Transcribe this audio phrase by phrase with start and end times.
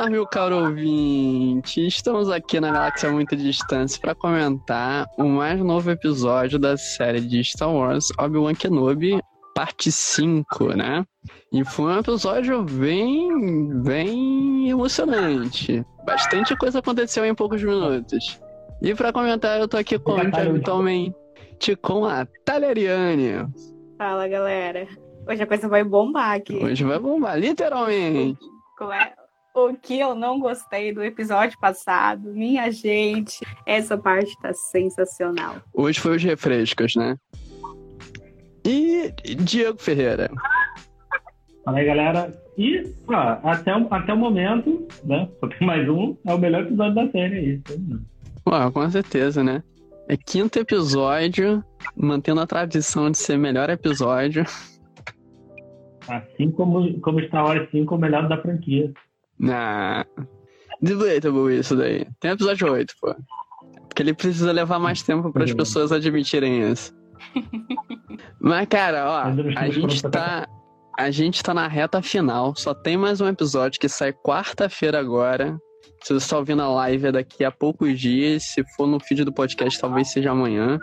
[0.00, 1.86] Boa tarde, meu caro ouvinte.
[1.86, 7.44] Estamos aqui na Galáxia Muita Distância para comentar o mais novo episódio da série de
[7.44, 9.20] Star Wars Obi-Wan Kenobi,
[9.54, 11.04] parte 5, né?
[11.52, 15.84] E foi um episódio bem, bem emocionante.
[16.06, 18.40] Bastante coisa aconteceu em poucos minutos.
[18.80, 21.14] E para comentar, eu tô aqui com, habitualmente,
[21.82, 23.46] com a Taleriane.
[23.98, 24.88] Fala, galera.
[25.28, 26.56] Hoje a coisa vai bombar aqui.
[26.56, 28.38] Hoje vai bombar, literalmente.
[28.94, 29.19] É?
[29.54, 35.56] O que eu não gostei do episódio passado, minha gente, essa parte tá sensacional.
[35.74, 37.16] Hoje foi os refrescos, né?
[38.64, 40.30] E Diego Ferreira.
[41.64, 42.32] Fala aí, galera.
[42.56, 45.28] E, ó, até, o, até o momento, né?
[45.40, 47.60] Só tem mais um, é o melhor episódio da série aí.
[48.46, 49.62] Ué, com certeza, né?
[50.08, 51.64] É quinto episódio,
[51.96, 54.44] mantendo a tradição de ser melhor episódio.
[56.08, 58.92] Assim como, como Star Wars 5 é o melhor da franquia.
[59.40, 60.04] Nah.
[60.82, 62.06] Debatable isso daí.
[62.20, 63.14] Tem episódio 8, pô.
[63.88, 66.94] Porque ele precisa levar mais tempo para as pessoas admitirem isso.
[68.40, 70.46] Mas, cara, ó, a gente tá.
[70.98, 72.54] A gente tá na reta final.
[72.56, 75.58] Só tem mais um episódio que sai quarta-feira agora.
[76.02, 78.44] Se você está ouvindo a live é daqui a poucos dias.
[78.44, 80.78] Se for no feed do podcast, talvez seja amanhã.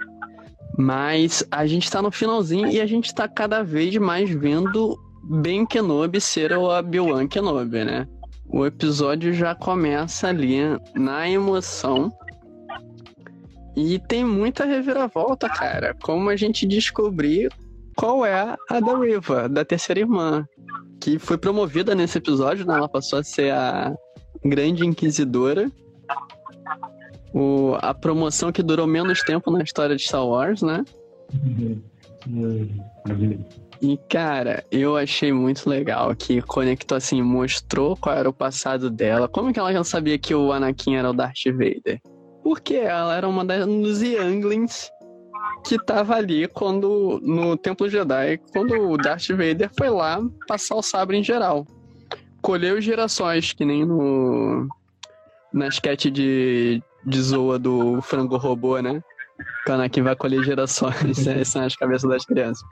[0.77, 5.66] Mas a gente tá no finalzinho e a gente tá cada vez mais vendo Ben
[5.66, 8.08] Kenobi ser o Obi-Wan Kenobi, né?
[8.50, 10.59] O episódio já começa ali
[10.95, 12.12] na emoção.
[13.76, 15.95] E tem muita reviravolta, cara.
[16.02, 17.52] Como a gente descobrir
[17.95, 20.48] qual é a da Riva, da terceira irmã.
[21.00, 22.76] Que foi promovida nesse episódio, né?
[22.76, 23.94] Ela passou a ser a
[24.44, 25.72] Grande Inquisidora.
[27.33, 30.83] O, a promoção que durou menos tempo na história de Star Wars, né?
[33.82, 39.27] E, cara, eu achei muito legal que conectou, assim, mostrou qual era o passado dela.
[39.27, 42.02] Como que ela já sabia que o Anakin era o Darth Vader?
[42.43, 44.89] Porque ela era uma dos Younglings
[45.65, 50.82] que tava ali quando, no Templo Jedi, quando o Darth Vader foi lá passar o
[50.82, 51.65] sabre em geral.
[52.42, 54.67] Colheu gerações, que nem no...
[55.54, 59.02] na sketch de, de Zoa do frango robô, né?
[59.67, 61.44] O Anakin vai colher gerações, né?
[61.44, 62.65] são as cabeças das crianças.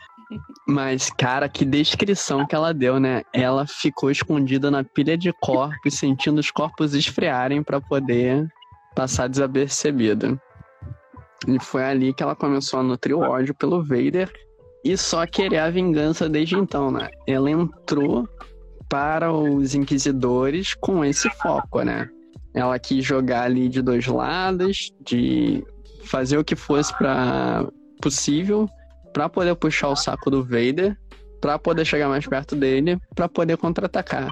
[0.68, 3.24] Mas, cara, que descrição que ela deu, né?
[3.34, 8.48] Ela ficou escondida na pilha de corpos, sentindo os corpos esfriarem para poder
[8.96, 10.40] passar desapercebida.
[11.48, 14.32] E foi ali que ela começou a nutrir o ódio pelo Vader
[14.84, 17.10] e só querer a vingança desde então, né?
[17.28, 18.28] Ela entrou
[18.90, 22.10] para os Inquisidores com esse foco, né?
[22.54, 25.64] Ela quis jogar ali de dois lados, de
[26.06, 27.68] fazer o que fosse para
[28.02, 28.70] possível
[29.16, 30.98] para poder puxar o saco do Vader,
[31.40, 34.28] para poder chegar mais perto dele, para poder contra-atacar.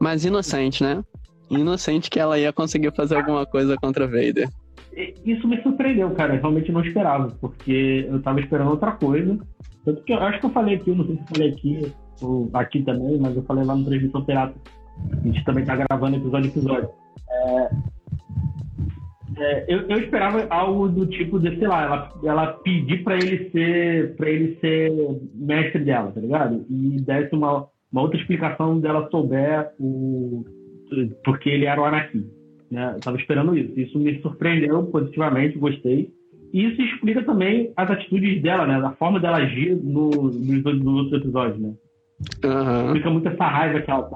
[0.00, 1.04] Mas inocente, né?
[1.48, 4.48] Inocente que ela ia conseguir fazer alguma coisa contra Vader.
[5.24, 6.34] Isso me surpreendeu, cara.
[6.34, 9.38] Eu realmente não esperava, porque eu tava esperando outra coisa.
[9.84, 11.92] Tanto que eu acho que eu falei aqui, eu não sei se eu falei aqui,
[12.20, 14.54] ou aqui também, mas eu falei lá no Transmissão Pirata.
[15.12, 16.90] A gente também tá gravando episódio episódio.
[17.30, 17.70] É,
[19.36, 23.50] é, eu, eu, esperava algo do tipo de, sei lá, ela, ela pedir para ele
[23.50, 24.92] ser para ele ser
[25.34, 26.64] mestre dela, tá ligado?
[26.68, 30.44] E desse uma, uma outra explicação dela souber o
[31.24, 32.24] porque ele era o Anakin.
[32.70, 32.92] Né?
[32.94, 33.78] Eu tava esperando isso.
[33.78, 36.10] Isso me surpreendeu positivamente, gostei.
[36.52, 38.76] E isso explica também as atitudes dela, né?
[38.76, 41.74] A forma dela agir no, nos, nos outros episódios, né?
[42.44, 42.86] Uhum.
[42.86, 44.10] Explica muito essa raiva que ela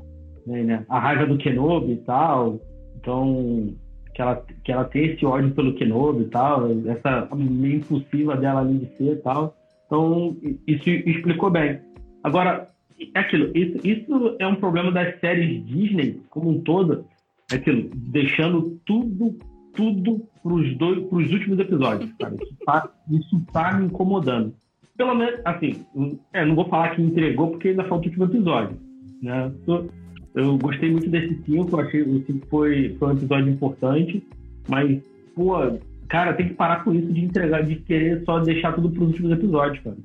[0.46, 0.84] tem, né?
[0.88, 2.60] A raiva do Kenobi e tal.
[2.96, 3.74] Então,
[4.18, 8.62] que ela, que ela tem esse ódio pelo Kenobi e tal, essa meio impulsiva dela
[8.62, 9.56] ali de ser e tal.
[9.86, 10.36] Então,
[10.66, 11.78] isso explicou bem.
[12.24, 12.66] Agora,
[13.14, 17.04] é aquilo, isso, isso é um problema das séries Disney como um todo,
[17.52, 19.38] é aquilo, deixando tudo,
[19.76, 22.34] tudo pros, dois, pros últimos episódios, cara.
[22.34, 24.52] Isso tá, isso tá me incomodando.
[24.96, 25.86] Pelo menos, assim,
[26.32, 28.76] é, não vou falar que entregou porque ainda falta o último episódio,
[29.22, 29.52] né?
[30.34, 34.22] Eu gostei muito desse 5, achei o 5 foi, foi um episódio importante,
[34.68, 35.00] mas,
[35.34, 35.54] pô,
[36.08, 39.32] cara, tem que parar com isso de entregar, de querer só deixar tudo pros últimos
[39.32, 39.96] episódios, cara.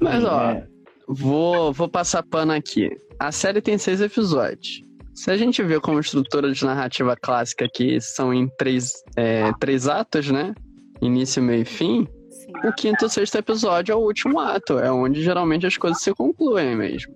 [0.00, 0.66] Mas, ó, é...
[1.06, 2.90] vou, vou passar pano aqui.
[3.18, 4.82] A série tem seis episódios.
[5.14, 9.86] Se a gente vê como estrutura de narrativa clássica que são em três, é, três
[9.86, 10.52] atos, né?
[11.00, 12.08] Início, meio e fim.
[12.30, 12.52] Sim.
[12.64, 14.78] O quinto e o sexto episódio é o último ato.
[14.78, 17.14] É onde geralmente as coisas se concluem mesmo.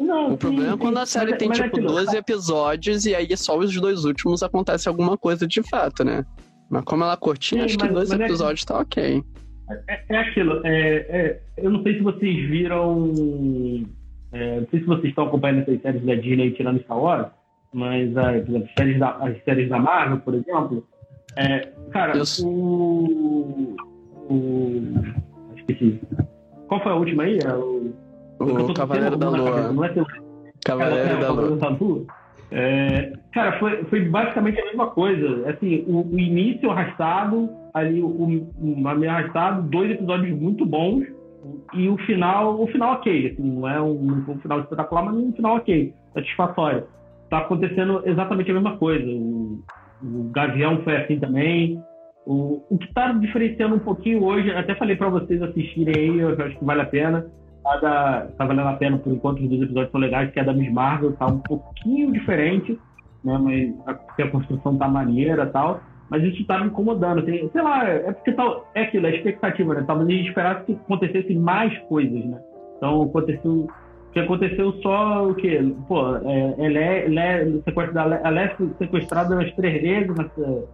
[0.00, 3.04] Não, o problema sim, é quando a série mas, tem, mas tipo, aquilo, 12 episódios
[3.04, 6.24] e aí só os dois últimos acontece alguma coisa de fato, né?
[6.70, 9.22] Mas como ela é curtinha, acho mas, que dois é episódios é, tá ok.
[9.88, 12.96] É, é aquilo, é, é, eu não sei se vocês viram.
[12.96, 17.26] não sei se vocês estão acompanhando essas séries da Disney tirando Star Wars,
[17.72, 20.86] mas ah, por exemplo, séries da, as séries da Marvel, por exemplo,
[21.36, 23.76] é, cara, Eu- o,
[24.28, 24.82] o.
[25.56, 26.00] Esqueci.
[26.68, 27.38] Qual foi a última aí?
[27.38, 27.89] É o,
[28.40, 29.72] O Cavaleiro da Lua.
[29.72, 30.06] Não é teu
[30.64, 32.06] Cavaleiro da o Lua.
[32.52, 35.48] É, cara, foi, foi basicamente a mesma coisa.
[35.50, 41.06] Assim, o, o início arrastado, ali o, o a meio arrastado, dois episódios muito bons
[41.72, 43.32] e o final, o final ok.
[43.32, 46.84] Assim, não é um, um final espetacular, mas um final ok, satisfatório.
[47.28, 49.06] Tá acontecendo exatamente a mesma coisa.
[49.06, 49.62] O,
[50.02, 51.80] o Gavião foi assim também.
[52.26, 56.30] O, o que está diferenciando um pouquinho hoje, até falei para vocês assistirem aí, eu
[56.30, 57.26] acho que vale a pena.
[57.70, 60.52] A tá valendo a pena por enquanto, os dois episódios são legais, que é da
[60.52, 62.78] Miss Marvel, tá um pouquinho diferente,
[63.24, 63.38] né?
[63.38, 65.80] Mas a, porque a construção tá maneira e tal.
[66.08, 67.22] Mas isso tá me incomodando.
[67.22, 69.84] Tem, sei lá, é porque tal, é aquilo, é expectativa, né?
[69.86, 72.40] Talvez a gente esperasse que acontecesse mais coisas, né?
[72.76, 73.68] Então aconteceu.
[74.12, 75.60] Que aconteceu só o quê?
[75.86, 80.64] Pô, é, é, ela é sequestrada, ela é sequestrada umas três vezes nessa,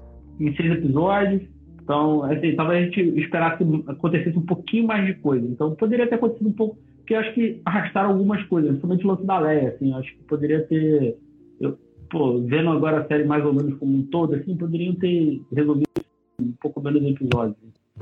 [0.41, 1.43] em seis episódios.
[1.87, 5.47] Então, assim, talvez a gente esperasse que acontecesse um pouquinho mais de coisa.
[5.47, 9.09] Então, poderia ter acontecido um pouco, porque eu acho que arrastaram algumas coisas, principalmente o
[9.09, 11.17] lance da Leia, assim, acho que poderia ter,
[11.61, 11.79] eu,
[12.11, 15.87] pô, vendo agora a série mais ou menos como um todo, assim, poderiam ter resolvido
[16.43, 17.57] um pouco menos episódios.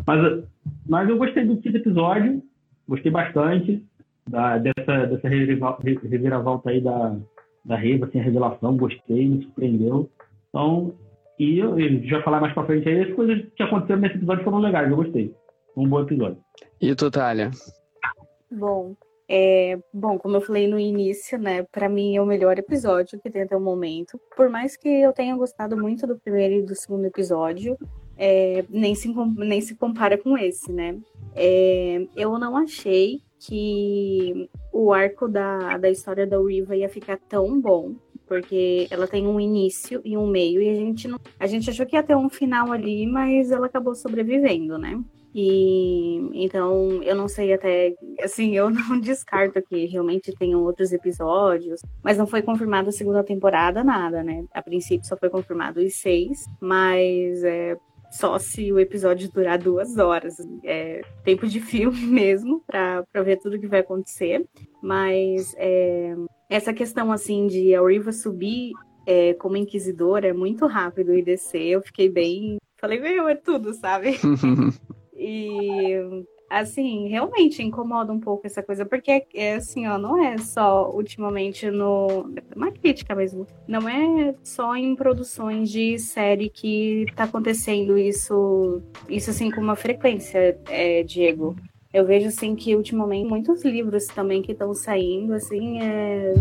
[0.07, 0.45] Mas,
[0.89, 2.43] mas eu gostei do quinto episódio,
[2.89, 3.85] gostei bastante
[4.27, 5.77] da, dessa, dessa revira-
[6.09, 7.19] reviravolta aí da,
[7.67, 10.09] da Reva, assim, a revelação, gostei, me surpreendeu.
[10.49, 10.95] Então,
[11.39, 14.45] e eu, eu já falar mais pra frente aí, as coisas que aconteceram nesse episódio
[14.45, 15.35] foram legais, eu gostei.
[15.77, 16.39] Um bom episódio.
[16.81, 17.51] E tu, Thalia?
[18.51, 18.95] Bom,
[19.29, 23.31] é, bom, como eu falei no início, né, para mim é o melhor episódio que
[23.31, 24.21] tem até o momento.
[24.37, 27.77] Por mais que eu tenha gostado muito do primeiro e do segundo episódio,
[28.17, 30.99] é, nem, se, nem se compara com esse, né?
[31.35, 37.61] É, eu não achei que o arco da, da história da Riva ia ficar tão
[37.61, 37.95] bom,
[38.27, 41.87] porque ela tem um início e um meio, e a gente não, a gente achou
[41.87, 45.03] que ia ter um final ali, mas ela acabou sobrevivendo, né?
[45.35, 51.81] E então eu não sei até, assim, eu não descarto que realmente tenham outros episódios,
[52.03, 54.45] mas não foi confirmada a segunda temporada, nada, né?
[54.53, 57.77] A princípio só foi confirmado os seis, mas é
[58.15, 60.37] só se o episódio durar duas horas.
[60.63, 64.47] É tempo de filme mesmo, pra, pra ver tudo que vai acontecer.
[64.83, 66.15] Mas é,
[66.49, 68.73] essa questão, assim, de a Riva subir
[69.07, 71.67] é, como inquisidora é muito rápido e descer.
[71.67, 72.59] Eu fiquei bem.
[72.77, 74.19] Falei, meu, é tudo, sabe?
[75.17, 76.25] E
[76.61, 81.71] assim, realmente incomoda um pouco essa coisa, porque é assim, ó, não é só ultimamente
[81.71, 82.31] no.
[82.55, 83.47] Uma crítica mesmo.
[83.67, 89.77] Não é só em produções de série que tá acontecendo isso, isso assim, com uma
[89.77, 91.57] frequência, é, Diego.
[91.93, 96.35] Eu vejo assim que ultimamente muitos livros também que estão saindo, assim, é.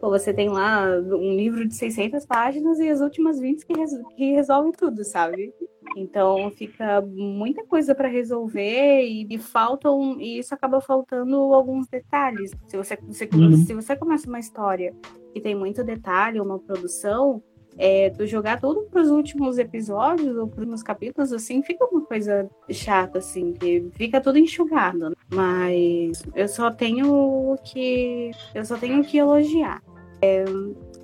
[0.00, 3.90] Pô, você tem lá um livro de 600 páginas e as últimas 20 que, res
[4.16, 5.52] que resolve tudo, sabe?
[5.96, 12.52] Então fica muita coisa para resolver e, e faltam e isso acaba faltando alguns detalhes.
[12.66, 13.56] Se você, se, Uhum.
[13.56, 14.94] se você começa uma história
[15.32, 17.42] que tem muito detalhe, uma produção,
[17.78, 22.02] é, tu jogar tudo para os últimos episódios ou para os capítulos, assim, fica uma
[22.02, 25.10] coisa chata, assim, que fica tudo enxugado.
[25.10, 25.16] né?
[25.32, 29.80] Mas eu só tenho que eu só tenho que elogiar.
[30.22, 30.44] É,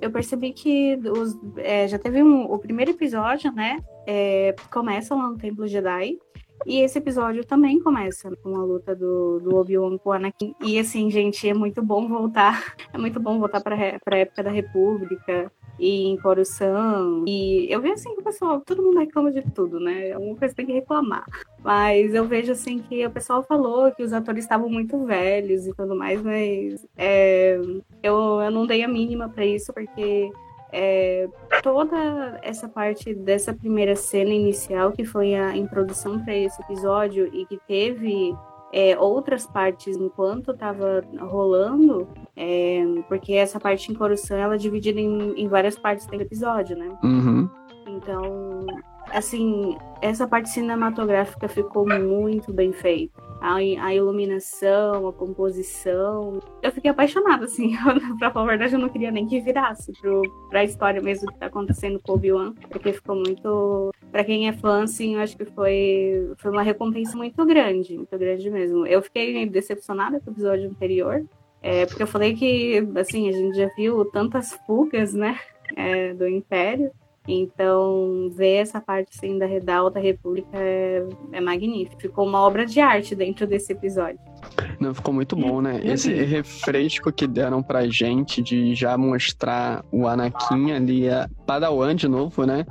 [0.01, 3.79] eu percebi que os, é, já teve um, o primeiro episódio, né?
[4.07, 6.17] é, começa lá no Templo Jedi.
[6.65, 10.55] E esse episódio também começa com a luta do, do Obi-Wan com o Anakin.
[10.63, 12.75] E assim, gente, é muito bom voltar.
[12.93, 17.25] É muito bom voltar para a época da República e em Coruscant.
[17.27, 20.13] E eu vejo assim que o pessoal, todo mundo reclama de tudo, né?
[20.13, 21.25] Alguma coisa tem que reclamar.
[21.63, 25.73] Mas eu vejo assim que o pessoal falou que os atores estavam muito velhos e
[25.73, 27.59] tudo mais, mas é,
[28.01, 30.31] eu, eu não dei a mínima para isso, porque
[30.71, 31.27] é,
[31.63, 37.45] toda essa parte dessa primeira cena inicial, que foi a introdução para esse episódio e
[37.45, 38.35] que teve
[38.71, 44.99] é, outras partes enquanto estava rolando, é, porque essa parte em Coruscant ela é dividida
[44.99, 46.97] em, em várias partes do episódio, né?
[47.03, 47.49] Uhum.
[47.87, 48.65] Então,
[49.11, 53.21] assim, essa parte cinematográfica ficou muito bem feita.
[53.39, 56.39] A, a iluminação, a composição.
[56.61, 57.75] Eu fiquei apaixonada, assim.
[58.17, 61.37] pra falar a verdade, eu não queria nem que virasse pro, pra história mesmo que
[61.37, 63.91] tá acontecendo com o Obi-Wan, porque ficou muito.
[64.11, 68.17] Pra quem é fã, assim, eu acho que foi, foi uma recompensa muito grande, muito
[68.17, 68.87] grande mesmo.
[68.87, 71.23] Eu fiquei decepcionada com o episódio anterior,
[71.61, 75.37] é, porque eu falei que, assim, a gente já viu tantas fugas, né,
[75.75, 76.91] é, do Império.
[77.27, 82.01] Então, ver essa parte assim da, da Alta República é, é magnífico.
[82.01, 84.19] Ficou uma obra de arte dentro desse episódio.
[84.79, 85.81] Não, ficou muito bom, né?
[85.83, 92.07] Esse refresco que deram pra gente de já mostrar o Anakin ali, a Padawan de
[92.07, 92.65] novo, né?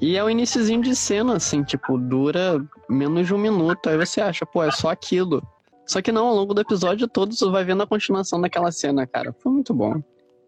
[0.00, 3.88] E é o iníciozinho de cena, assim, tipo, dura menos de um minuto.
[3.88, 5.42] Aí você acha, pô, é só aquilo.
[5.84, 9.06] Só que não, ao longo do episódio todo você vai vendo a continuação daquela cena,
[9.06, 9.34] cara.
[9.40, 10.00] Foi muito bom.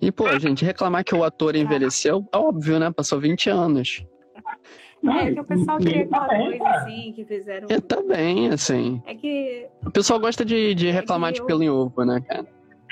[0.03, 2.91] E, pô, gente, reclamar que o ator envelheceu, é óbvio, né?
[2.91, 4.05] Passou 20 anos.
[5.05, 7.69] É, que o pessoal queria aquela coisa assim, que fizeram.
[7.71, 9.01] É, tá bem, assim.
[9.07, 9.69] É que.
[9.87, 11.47] O pessoal gosta de, de reclamar é de eu...
[11.47, 12.47] pelo em ovo, né, cara?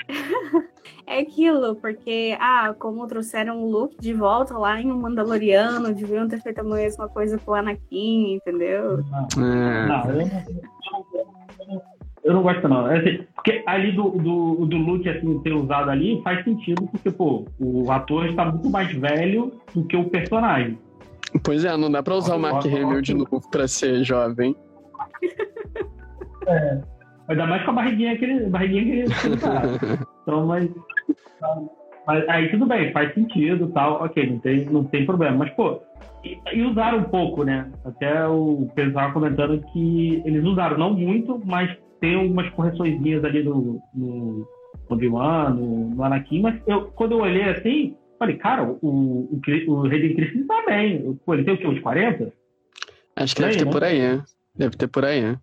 [1.05, 6.29] é aquilo, porque, ah, como trouxeram o Luke de volta lá em um Mandaloriano, deviam
[6.29, 9.03] ter feito a mesma coisa com o Anakin, entendeu?
[9.35, 9.87] Não, é.
[9.87, 10.27] não eu
[10.91, 11.00] não,
[12.23, 12.87] eu não gosto, não.
[12.87, 17.11] É assim, porque ali do, do, do Luke assim, ter usado ali faz sentido, porque,
[17.11, 20.77] pô, o ator está muito mais velho do que o personagem.
[21.43, 24.55] Pois é, não dá pra usar o Mark Hamill de novo pra ser jovem.
[26.47, 26.81] É.
[27.27, 29.05] Ainda mais com a barriguinha que ele, barriguinha que ele
[30.23, 30.67] Então, mas,
[32.07, 32.27] mas.
[32.29, 35.37] Aí tudo bem, faz sentido tal, ok, não tem, não tem problema.
[35.37, 35.79] Mas, pô,
[36.25, 37.71] e, e usaram um pouco, né?
[37.85, 41.69] Até o estava comentando que eles usaram, não muito, mas
[42.01, 44.47] tem algumas correçõezinhas ali no, no
[44.89, 49.85] Obi-Wan, no, no, Anakin, mas eu, quando eu olhei assim, falei, cara, o, o, o
[49.85, 51.19] Hayden Christensen tá bem.
[51.25, 51.67] Pô, ele tem o quê?
[51.67, 52.33] Uns 40?
[53.15, 53.71] Acho que deve ter né?
[53.71, 54.21] por aí, é.
[54.55, 55.37] Deve ter por aí, é.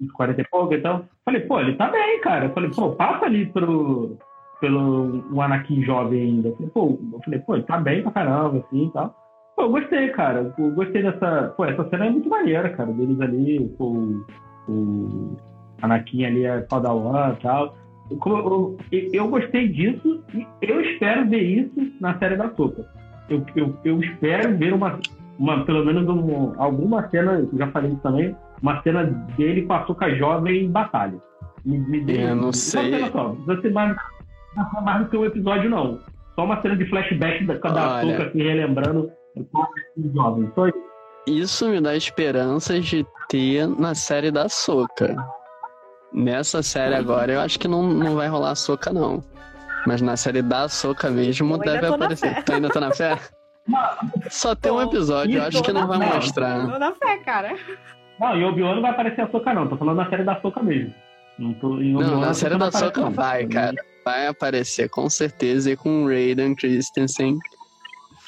[0.00, 1.04] Uns 40 e pouco, então.
[1.24, 2.46] Falei, pô, ele tá bem, cara.
[2.46, 4.16] Eu falei, pô, passa ali pro,
[4.60, 6.48] pelo um Anakin jovem ainda.
[6.50, 9.14] Eu falei, pô, eu falei, pô, ele tá bem pra caramba, assim e tal.
[9.56, 10.54] Pô, eu gostei, cara.
[10.56, 11.52] Eu gostei dessa.
[11.56, 12.92] Pô, essa cena é muito maneira, cara.
[12.92, 14.22] Deles ali, pô,
[14.68, 15.36] o
[15.82, 17.76] Anakin ali é Padawan e tal.
[18.10, 22.86] Eu, eu, eu, gostei disso e eu espero ver isso na série da Soca.
[23.28, 24.98] Eu, eu, eu, espero ver uma,
[25.38, 29.04] uma pelo menos um, alguma cena, já falei isso também, uma cena
[29.36, 31.18] dele com a Soca jovem em batalha.
[31.64, 32.98] Me, me dê, eu não sei.
[32.98, 33.96] Uma só, não precisa mais,
[34.82, 35.98] mais do que um episódio, não.
[36.34, 40.50] Só uma cena de flashback da, da Soca assim, relembrando o jovem.
[40.54, 40.88] Só isso.
[41.26, 45.14] Isso me dá esperanças de ter na série da Soca.
[46.12, 49.22] Nessa série agora, eu acho que não, não vai rolar Soca, não.
[49.86, 52.42] Mas na série da Soca mesmo eu deve aparecer.
[52.44, 53.18] Tu ainda tá na fé?
[54.30, 56.66] Só tem um episódio, eu acho que não vai mostrar.
[56.66, 57.54] Tô na fé, cara.
[58.18, 59.68] Não, em Obi-Wan não vai aparecer a Soca, não.
[59.68, 60.92] Tô falando na série da Soca mesmo.
[61.38, 63.76] Não, tô, não na série da Soca vai, cara.
[64.04, 67.38] Vai aparecer com certeza e com o Raiden Christensen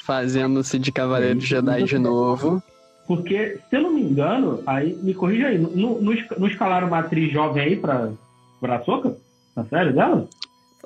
[0.05, 2.61] fazendo-se de Cavaleiro Jedi de novo.
[3.11, 7.29] Porque, se eu não me engano, aí me corrija aí, não, não, escalaram uma atriz
[7.29, 8.09] jovem aí pra,
[8.61, 9.17] pra Soca?
[9.53, 10.29] Na série dela?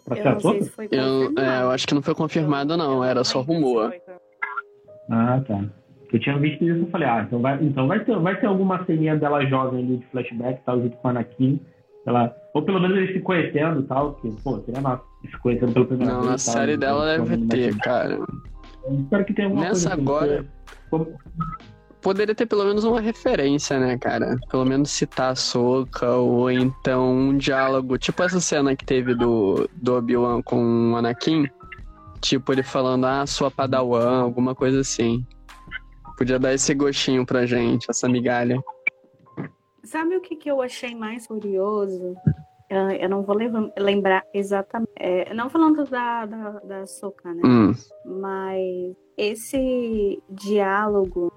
[0.03, 0.63] Pra eu ser a Soca?
[0.63, 3.93] Se eu, é, eu acho que não foi confirmado, não, era só rumor.
[5.07, 5.65] Ah, tá.
[6.11, 8.83] Eu tinha visto isso e falei, ah, então vai, então vai, ter, vai ter alguma
[8.85, 11.61] ceninha dela jovem ali de flashback tal, junto com a Anakin.
[12.07, 15.03] Ela, ou pelo menos eles se conhecendo e tal, que, pô, seria massa.
[15.29, 18.15] Se conhecendo pelo primeiro Não, na série dela deve ter, cara.
[18.15, 20.01] Eu espero que tenha alguma Nessa coisa.
[20.01, 20.47] Nessa
[20.89, 21.15] agora
[22.05, 24.37] poderia ter pelo menos uma referência, né, cara?
[24.51, 29.67] Pelo menos citar a Soca, ou então um diálogo, tipo essa cena que teve do,
[29.73, 31.49] do Obi-Wan com o Anakin.
[32.21, 35.25] Tipo, ele falando, ah, sua padawan, alguma coisa assim.
[36.15, 38.61] Podia dar esse gostinho pra gente, essa migalha.
[39.83, 42.15] Sabe o que, que eu achei mais curioso?
[42.69, 43.35] Eu não vou
[43.77, 44.91] lembrar exatamente.
[44.95, 47.41] É, não falando da, da, da Soca, né?
[47.43, 47.73] Hum.
[48.05, 51.31] Mas esse diálogo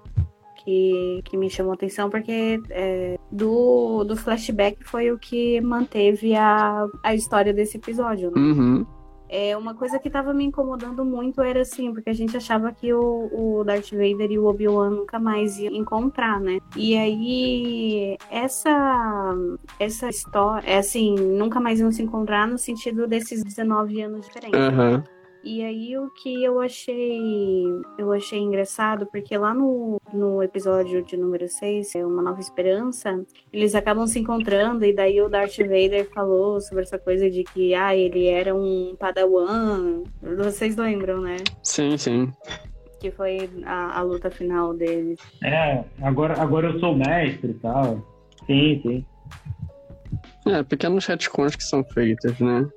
[0.69, 6.87] que, que me chamou atenção, porque é, do, do flashback foi o que manteve a,
[7.01, 8.39] a história desse episódio, né?
[8.39, 8.85] Uhum.
[9.31, 12.91] É, uma coisa que estava me incomodando muito era assim, porque a gente achava que
[12.91, 16.59] o, o Darth Vader e o Obi-Wan nunca mais iam encontrar, né?
[16.75, 19.35] E aí, essa,
[19.79, 24.59] essa história, é assim, nunca mais iam se encontrar no sentido desses 19 anos diferentes.
[24.59, 25.03] Uhum.
[25.43, 27.63] E aí o que eu achei
[27.97, 33.23] eu achei engraçado, porque lá no, no episódio de número 6, é Uma Nova Esperança,
[33.51, 37.73] eles acabam se encontrando e daí o Darth Vader falou sobre essa coisa de que
[37.73, 40.03] ah, ele era um padawan.
[40.21, 41.37] Vocês lembram, né?
[41.63, 42.31] Sim, sim.
[42.99, 45.19] Que foi a, a luta final deles.
[45.41, 48.05] É, agora, agora eu sou mestre e tal.
[48.45, 49.05] Sim, sim.
[50.47, 52.67] É, pequenos retcons que são feitos, né?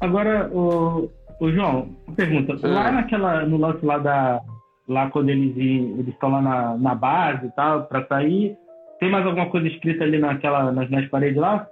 [0.00, 1.10] Agora, o,
[1.40, 2.54] o João, pergunta.
[2.62, 2.68] Ah.
[2.68, 4.42] Lá naquela, no lance lá da.
[4.88, 8.56] Lá quando eles eles estão lá na, na base e tal, pra sair,
[9.00, 11.68] tem mais alguma coisa escrita ali naquela, nas, nas paredes lá?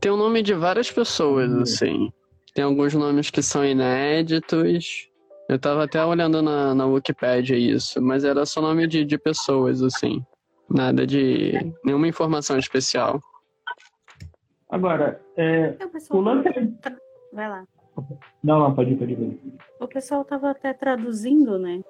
[0.00, 1.62] Tem o nome de várias pessoas, hum.
[1.62, 2.12] assim.
[2.54, 5.08] Tem alguns nomes que são inéditos.
[5.48, 9.82] Eu tava até olhando na, na Wikipedia isso, mas era só nome de, de pessoas,
[9.82, 10.24] assim.
[10.68, 11.52] Nada de.
[11.84, 13.20] nenhuma informação especial.
[14.68, 16.52] Agora, é, É, o lance é...
[17.36, 17.64] Vai lá.
[18.42, 19.40] Não, não, pode ir, pode ir.
[19.78, 21.82] O pessoal tava até traduzindo, né?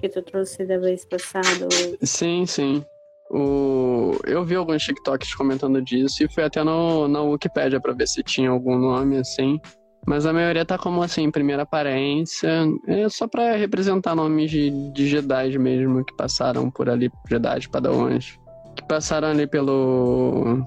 [0.00, 1.68] Que tu trouxe da vez passada.
[2.02, 2.82] Sim, sim.
[3.30, 4.12] O...
[4.24, 8.22] Eu vi alguns TikToks comentando disso e fui até no, na Wikipedia pra ver se
[8.22, 9.60] tinha algum nome assim.
[10.06, 12.48] Mas a maioria tá como assim, primeira aparência.
[12.86, 18.38] É só pra representar nomes de, de Jedi mesmo que passaram por ali, Jedi, Padawans.
[18.74, 20.66] Que passaram ali pelo.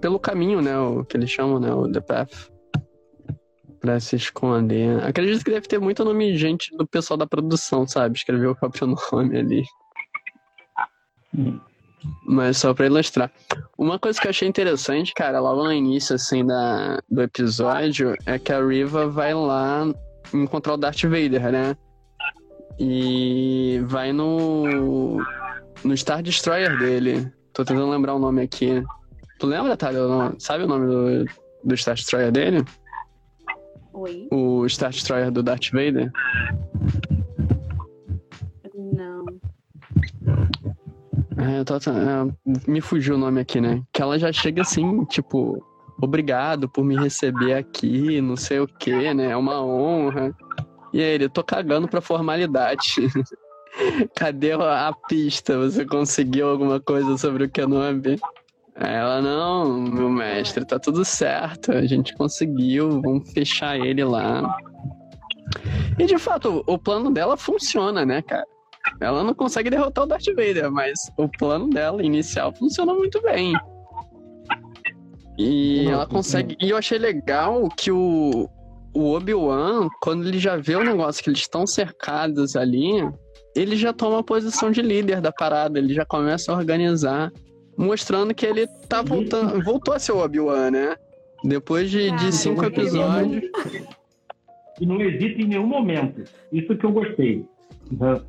[0.00, 0.78] pelo caminho, né?
[0.78, 1.74] O que eles chamam, né?
[1.74, 2.55] O The Path.
[3.80, 5.02] Pra se esconder.
[5.04, 8.16] Acredito que deve ter muito nome de gente do pessoal da produção, sabe?
[8.16, 9.64] Escreveu o próprio nome ali.
[12.24, 13.30] Mas só pra ilustrar.
[13.76, 18.38] Uma coisa que eu achei interessante, cara, logo no início, assim, da, do episódio, é
[18.38, 19.86] que a Riva vai lá
[20.32, 21.76] encontrar o Darth Vader, né?
[22.78, 25.18] E vai no.
[25.82, 27.32] no Star Destroyer dele.
[27.52, 28.82] Tô tentando lembrar o nome aqui.
[29.38, 30.34] Tu lembra, Thalia?
[30.38, 31.24] Sabe o nome do,
[31.64, 32.64] do Star Destroyer dele?
[33.96, 34.28] Oi?
[34.30, 36.12] O Star Destroyer do Darth Vader?
[38.74, 39.24] Não.
[41.38, 43.82] É, eu tô, é, me fugiu o nome aqui, né?
[43.94, 45.64] Que ela já chega assim, tipo,
[45.98, 49.30] obrigado por me receber aqui, não sei o que, né?
[49.30, 50.36] É uma honra.
[50.92, 52.96] E aí, ele, tô cagando pra formalidade.
[54.14, 55.58] Cadê a, a pista?
[55.58, 58.20] Você conseguiu alguma coisa sobre o Kenobi?
[58.78, 61.72] Ela, não, meu mestre, tá tudo certo.
[61.72, 64.56] A gente conseguiu, vamos fechar ele lá.
[65.98, 68.44] E de fato, o plano dela funciona, né, cara?
[69.00, 73.54] Ela não consegue derrotar o Darth Vader, mas o plano dela inicial funciona muito bem.
[75.38, 76.10] E Não, ela não.
[76.10, 76.56] consegue.
[76.60, 78.48] E eu achei legal que o,
[78.94, 83.08] o Obi-Wan, quando ele já vê o negócio que eles estão cercados ali,
[83.54, 87.32] ele já toma a posição de líder da parada, ele já começa a organizar,
[87.76, 90.96] mostrando que ele tá voltando, voltou a ser o Obi-Wan, né?
[91.44, 93.44] Depois de, de cinco episódios.
[94.80, 96.24] E não hesita em nenhum momento.
[96.52, 97.44] Isso que eu gostei.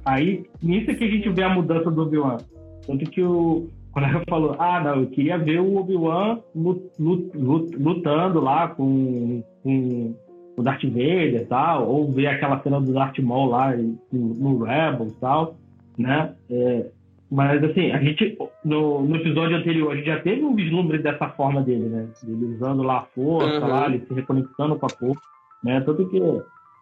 [0.06, 2.38] Aí, nisso é que a gente vê a mudança do Obi-Wan.
[2.86, 3.68] Tanto que o.
[3.92, 8.68] Quando ela falou, ah, não, eu queria ver o Obi-Wan lu- lu- lu- lutando lá
[8.68, 10.14] com, com
[10.56, 14.64] o Darth Vader e tal, ou ver aquela cena do Darth Maul lá no, no
[14.64, 15.56] Rebels e tal,
[15.98, 16.34] né?
[16.50, 16.86] É,
[17.30, 21.28] mas, assim, a gente, no, no episódio anterior, a gente já teve um vislumbre dessa
[21.30, 22.08] forma dele, né?
[22.26, 23.68] Ele usando lá a força, Uhum.
[23.68, 25.22] lá, ele se reconectando com a força,
[25.64, 25.82] né?
[25.82, 26.20] Tanto que,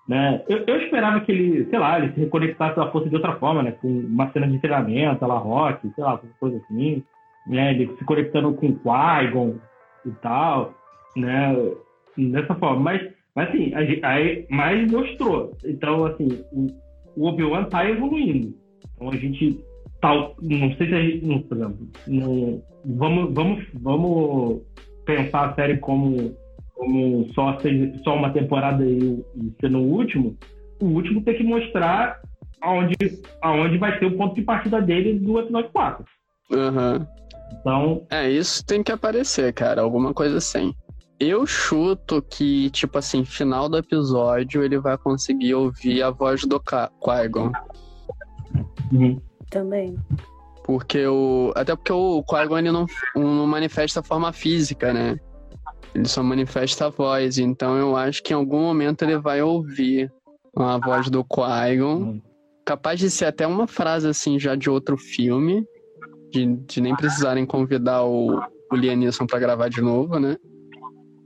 [0.08, 0.44] né?
[0.48, 3.36] Eu, eu esperava que ele, sei lá, ele se reconectasse com a força de outra
[3.38, 3.72] forma, né?
[3.72, 7.04] Com uma cena de treinamento, lá, rock, sei lá, coisa assim,
[7.48, 7.72] né?
[7.72, 9.56] Ele se conectando com o Qui-Gon
[10.06, 10.74] e tal,
[11.16, 11.56] né?
[12.16, 12.80] Dessa forma.
[12.82, 13.02] Mas,
[13.36, 15.54] mas assim, aí, mas mostrou.
[15.66, 16.68] Então, assim, o,
[17.18, 18.54] o Obi-Wan tá evoluindo.
[18.96, 19.60] Então a gente
[20.02, 24.62] tal, não sei se a gente, não, por exemplo, não, vamos, vamos, vamos
[25.06, 26.36] pensar a série como,
[26.74, 30.36] como só, seis- só uma temporada e, e sendo o último,
[30.82, 32.20] o último tem que mostrar
[32.62, 32.96] aonde,
[33.42, 36.06] aonde vai ser o ponto de partida dele do episódio 4.
[36.52, 37.08] Aham.
[37.60, 39.82] Então, É, isso tem que aparecer, cara.
[39.82, 40.74] Alguma coisa assim.
[41.20, 46.60] Eu chuto que, tipo assim, final do episódio ele vai conseguir ouvir a voz do
[46.60, 47.52] Qui-Gon.
[49.56, 49.98] Também.
[50.66, 51.54] Porque o.
[51.56, 55.18] Até porque o Qui-Gon ele não, não manifesta forma física, né?
[55.94, 57.38] Ele só manifesta a voz.
[57.38, 60.12] Então eu acho que em algum momento ele vai ouvir
[60.58, 61.96] a voz do Qui-Gon.
[61.96, 62.22] Uhum.
[62.66, 65.66] Capaz de ser até uma frase assim já de outro filme.
[66.34, 70.36] De, de nem precisarem convidar o, o Liam Neeson pra gravar de novo, né?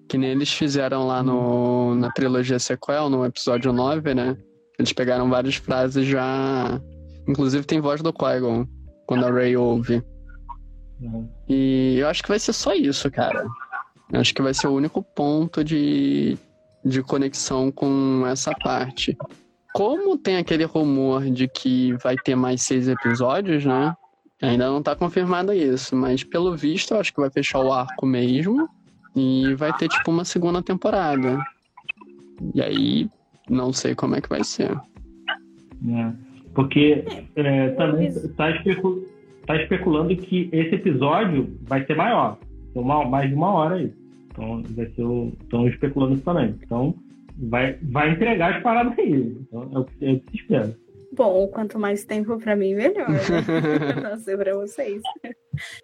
[0.07, 4.37] Que nem eles fizeram lá no, na trilogia sequel, no episódio 9, né?
[4.77, 6.79] Eles pegaram várias frases já.
[7.29, 8.65] Inclusive tem voz do Qui-Gon
[9.05, 10.03] quando a Rey ouve.
[10.99, 11.29] Uhum.
[11.47, 13.45] E eu acho que vai ser só isso, cara.
[14.11, 16.35] Eu acho que vai ser o único ponto de,
[16.83, 19.15] de conexão com essa parte.
[19.75, 23.95] Como tem aquele rumor de que vai ter mais seis episódios, né?
[24.41, 28.07] Ainda não tá confirmado isso, mas pelo visto eu acho que vai fechar o arco
[28.07, 28.67] mesmo.
[29.15, 31.37] E vai ter tipo uma segunda temporada.
[32.55, 33.09] E aí,
[33.47, 34.75] não sei como é que vai ser.
[35.79, 36.15] né?
[36.59, 37.05] Porque
[37.37, 39.07] é, também está especu
[39.47, 42.37] tá especulando que esse episódio vai ser maior.
[42.75, 43.93] Uma, mais de uma hora aí.
[44.27, 46.53] Então, vai ser o, estão especulando isso também.
[46.61, 46.93] Então,
[47.37, 49.37] vai, vai entregar as paradas aí.
[49.39, 50.75] Então, é o que, é o que se espera.
[51.13, 53.19] Bom, quanto mais tempo pra mim, melhor, né?
[54.03, 55.01] Não sei pra vocês.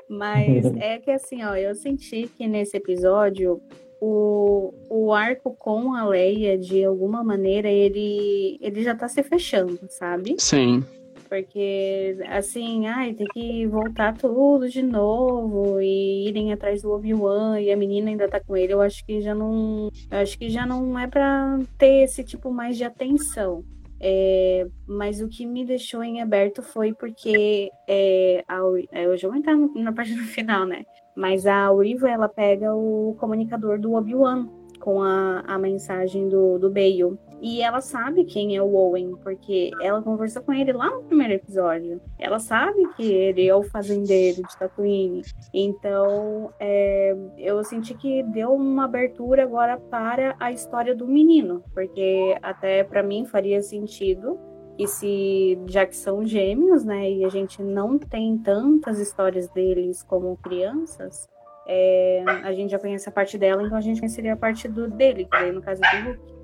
[0.09, 3.61] Mas é que assim, ó, eu senti que nesse episódio
[4.05, 9.79] o, o arco com a Leia, de alguma maneira, ele, ele já tá se fechando,
[9.89, 10.35] sabe?
[10.37, 10.83] Sim.
[11.27, 17.71] Porque, assim, ai, tem que voltar tudo de novo e irem atrás do Obi-Wan e
[17.71, 18.73] a menina ainda tá com ele.
[18.73, 19.89] Eu acho que já não.
[20.11, 23.63] Eu acho que já não é pra ter esse tipo mais de atenção.
[23.99, 28.57] É, mas o que me deixou em aberto foi porque é, a,
[28.91, 30.85] eu já vou entrar na parte do final, né?
[31.15, 34.47] Mas a Riva, ela pega o comunicador do Obi-Wan
[34.79, 37.17] com a, a mensagem do, do Bale.
[37.41, 41.33] E ela sabe quem é o Owen, porque ela conversou com ele lá no primeiro
[41.33, 42.01] episódio.
[42.17, 45.21] Ela sabe que ele é o fazendeiro de Tatooine.
[45.53, 52.37] Então, é, eu senti que deu uma abertura agora para a história do menino, porque
[52.41, 54.39] até para mim faria sentido
[54.77, 60.03] e se já que são gêmeos, né, e a gente não tem tantas histórias deles
[60.03, 61.29] como crianças,
[61.67, 64.89] é, a gente já conhece a parte dela, então a gente conheceria a parte do
[64.89, 66.35] dele, que daí no caso do Luke.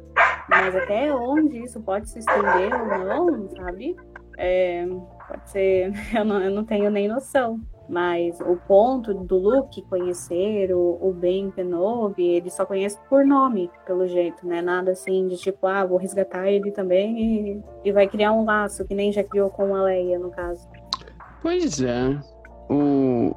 [0.49, 3.95] Mas até onde isso pode se estender ou não, sabe?
[4.37, 4.85] É,
[5.27, 7.59] pode ser, eu não, eu não tenho nem noção.
[7.91, 13.69] Mas o ponto do Luke conhecer o, o Ben Kenobi, ele só conhece por nome,
[13.85, 14.61] pelo jeito, né?
[14.61, 18.85] Nada assim de tipo, ah, vou resgatar ele também e, e vai criar um laço,
[18.85, 20.65] que nem já criou com a Leia, no caso.
[21.41, 22.17] Pois é.
[22.69, 23.35] O,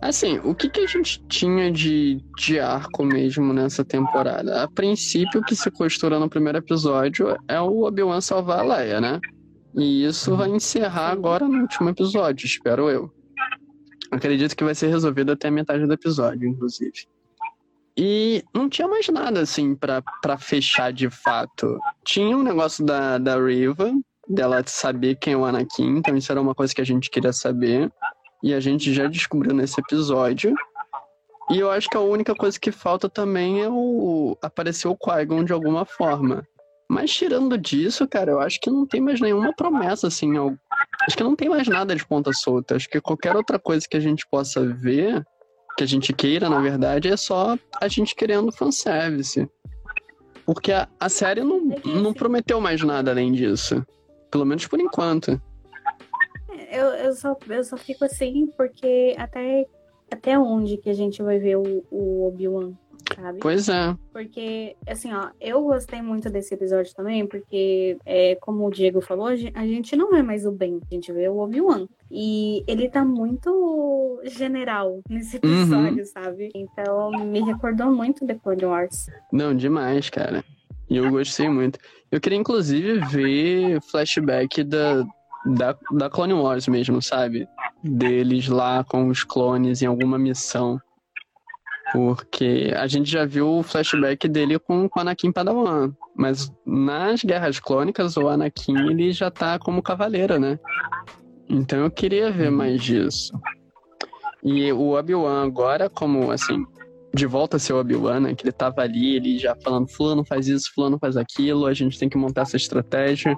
[0.00, 4.62] Assim, o que, que a gente tinha de, de arco mesmo nessa temporada?
[4.62, 9.00] A princípio, o que se costura no primeiro episódio é o Obi-Wan salvar a Leia,
[9.00, 9.20] né?
[9.74, 13.21] E isso vai encerrar agora no último episódio, espero eu.
[14.12, 17.06] Acredito que vai ser resolvido até a metade do episódio, inclusive.
[17.96, 21.78] E não tinha mais nada, assim, para fechar de fato.
[22.04, 23.92] Tinha um negócio da, da Riva,
[24.28, 27.32] dela saber quem é o Anakin, então isso era uma coisa que a gente queria
[27.32, 27.90] saber
[28.42, 30.54] e a gente já descobriu nesse episódio.
[31.50, 35.44] E eu acho que a única coisa que falta também é o aparecer o Qui-Gon
[35.44, 36.46] de alguma forma.
[36.92, 40.36] Mas tirando disso, cara, eu acho que não tem mais nenhuma promessa, assim.
[40.36, 40.56] Eu...
[41.06, 42.76] Acho que não tem mais nada de ponta solta.
[42.76, 45.24] Acho que qualquer outra coisa que a gente possa ver,
[45.76, 49.48] que a gente queira, na verdade, é só a gente querendo fanservice.
[50.44, 53.84] Porque a, a série não, não prometeu mais nada além disso.
[54.30, 55.40] Pelo menos por enquanto
[56.72, 59.66] eu, eu, só, eu só fico assim porque até,
[60.10, 62.72] até onde que a gente vai ver o, o Obi-Wan,
[63.14, 63.38] sabe?
[63.40, 63.96] Pois é.
[64.12, 69.26] Porque, assim, ó, eu gostei muito desse episódio também, porque, é, como o Diego falou,
[69.26, 71.86] a gente não vê mais o Ben, a gente vê o Obi-Wan.
[72.10, 75.62] E ele tá muito general nesse uhum.
[75.62, 76.04] episódio, uhum.
[76.04, 76.50] sabe?
[76.54, 79.06] Então, me recordou muito The Clone Wars.
[79.32, 80.44] Não, demais, cara.
[80.90, 81.78] E eu gostei muito.
[82.10, 85.04] Eu queria, inclusive, ver flashback da,
[85.46, 87.48] da, da Clone Wars mesmo, sabe?
[87.82, 90.78] Deles lá com os clones em alguma missão.
[91.92, 95.92] Porque a gente já viu o flashback dele com, com o Anakin Padawan.
[96.16, 100.58] Mas nas Guerras Clônicas, o Anakin ele já tá como cavaleiro, né?
[101.48, 103.32] Então eu queria ver mais disso.
[104.42, 106.64] E o Obi-Wan agora, como assim,
[107.14, 108.34] de volta a ser o Obi-Wan, né?
[108.34, 111.98] Que ele tava ali, ele já falando, fulano faz isso, fulano faz aquilo, a gente
[111.98, 113.36] tem que montar essa estratégia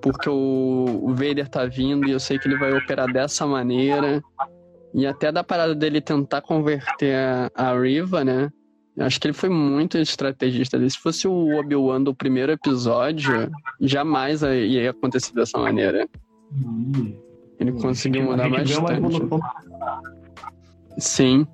[0.00, 4.22] porque o, o Vader tá vindo e eu sei que ele vai operar dessa maneira.
[4.92, 8.50] E até da parada dele tentar converter a, a Riva, né?
[8.98, 10.78] Acho que ele foi muito estrategista.
[10.88, 13.50] Se fosse o Obi-Wan do primeiro episódio,
[13.80, 16.08] jamais ia acontecer dessa maneira.
[17.58, 18.74] Ele conseguiu mudar bastante.
[20.98, 21.46] Sim.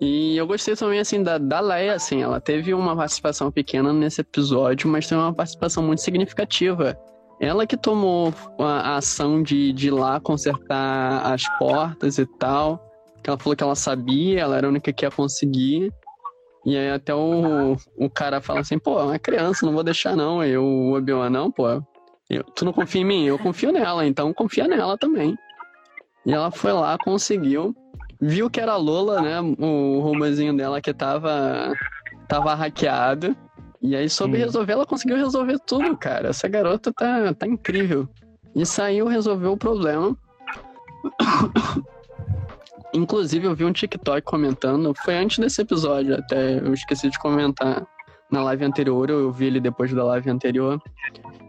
[0.00, 4.22] E eu gostei também, assim, da, da Leia, assim, ela teve uma participação pequena nesse
[4.22, 6.98] episódio, mas tem uma participação muito significativa.
[7.40, 12.78] Ela que tomou a, ação de, de ir lá consertar as portas e tal.
[13.24, 15.90] Ela falou que ela sabia, ela era a única que ia conseguir.
[16.66, 20.14] E aí até o, o cara fala assim, pô, é uma criança, não vou deixar
[20.14, 20.44] não.
[20.44, 21.66] E o Obi-Wan, não, pô,
[22.28, 23.24] eu, tu não confia em mim?
[23.24, 25.36] Eu confio nela, então confia nela também.
[26.24, 27.74] E ela foi lá, conseguiu.
[28.20, 29.40] Viu que era Lola, né?
[29.40, 31.72] O robozinho dela que tava,
[32.28, 33.34] tava hackeado.
[33.82, 36.28] E aí, soube resolver, ela conseguiu resolver tudo, cara.
[36.28, 38.08] Essa garota tá, tá incrível.
[38.54, 40.16] E saiu, resolveu o problema.
[42.92, 47.86] Inclusive, eu vi um TikTok comentando, foi antes desse episódio até, eu esqueci de comentar
[48.30, 50.80] na live anterior, eu vi ele depois da live anterior,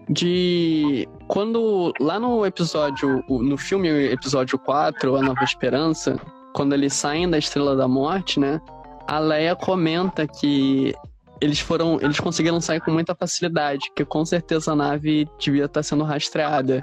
[0.10, 6.20] de quando lá no episódio, no filme episódio 4, A Nova Esperança,
[6.54, 8.62] quando eles saem da Estrela da Morte, né,
[9.08, 10.94] a Leia comenta que
[11.42, 12.00] eles foram.
[12.02, 16.82] Eles conseguiram sair com muita facilidade, que com certeza a nave devia estar sendo rastreada.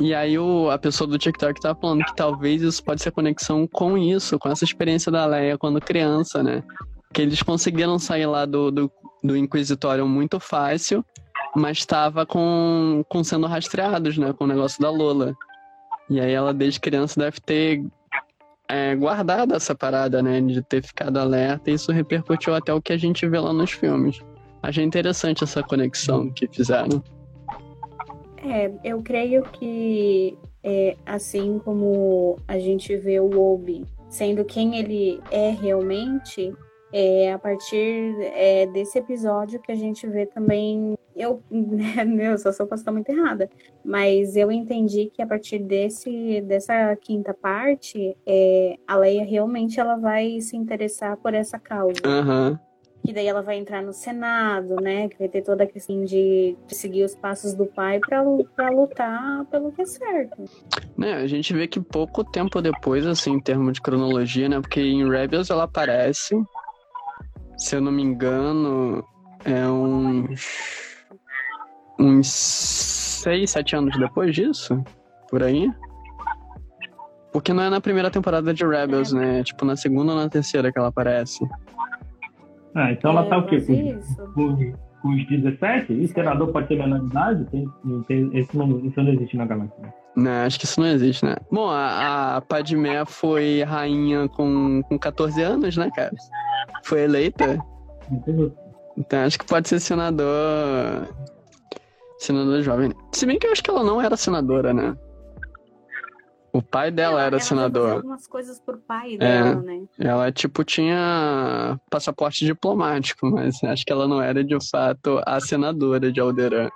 [0.00, 3.66] E aí o, a pessoa do TikTok tá falando que talvez isso pode ser conexão
[3.66, 6.62] com isso, com essa experiência da Leia quando criança, né?
[7.12, 11.04] que eles conseguiram sair lá do, do, do Inquisitório muito fácil,
[11.54, 14.32] mas estava com, com sendo rastreados, né?
[14.32, 15.34] Com o negócio da Lola.
[16.08, 17.84] E aí ela, desde criança, deve ter
[18.72, 20.40] é, guardado essa parada, né?
[20.40, 23.72] De ter ficado alerta, e isso repercutiu até o que a gente vê lá nos
[23.72, 24.18] filmes.
[24.62, 27.02] Achei interessante essa conexão que fizeram.
[28.42, 35.20] É, eu creio que é, assim como a gente vê o Obi sendo quem ele
[35.30, 36.54] é realmente,
[36.92, 40.96] é a partir é, desse episódio que a gente vê também.
[41.16, 41.42] Eu,
[42.06, 43.48] meu, só sou estar muito errada,
[43.84, 49.96] mas eu entendi que a partir desse, dessa quinta parte, é, a Leia realmente ela
[49.96, 52.00] vai se interessar por essa causa.
[52.06, 52.58] Uhum
[53.04, 55.08] que daí ela vai entrar no Senado, né?
[55.08, 58.22] Que vai ter toda a questão de, de seguir os passos do pai para
[58.70, 60.44] lutar pelo que é certo.
[60.96, 64.60] Né, a gente vê que pouco tempo depois, assim, em termos de cronologia, né?
[64.60, 66.36] Porque em Rebels ela aparece,
[67.62, 69.04] se eu não me engano,
[69.44, 71.06] é uns.
[71.98, 74.82] uns seis, sete anos depois disso?
[75.30, 75.70] Por aí?
[77.32, 79.16] Porque não é na primeira temporada de Rebels, é.
[79.16, 79.44] né?
[79.44, 81.48] Tipo, na segunda ou na terceira que ela aparece.
[82.74, 83.60] Ah, então ela tá o quê?
[83.60, 84.02] Com,
[84.34, 85.92] com, com os 17?
[85.92, 87.44] E senador pode ter menor idade?
[87.46, 87.64] Tem,
[88.08, 89.94] tem, isso, não, isso não existe na galáxia.
[90.14, 91.36] Não, acho que isso não existe, né?
[91.50, 96.12] Bom, a, a Padmé foi rainha com, com 14 anos, né, cara?
[96.84, 97.58] Foi eleita.
[98.96, 101.08] Então acho que pode ser senador.
[102.18, 102.92] Senador jovem.
[103.12, 104.96] Se bem que eu acho que ela não era senadora, né?
[106.52, 107.92] O pai dela ela, era ela senador.
[107.92, 109.84] algumas coisas por pai é, dela, né?
[109.98, 116.12] Ela, tipo, tinha passaporte diplomático, mas acho que ela não era, de fato, a senadora
[116.12, 116.68] de Alderan.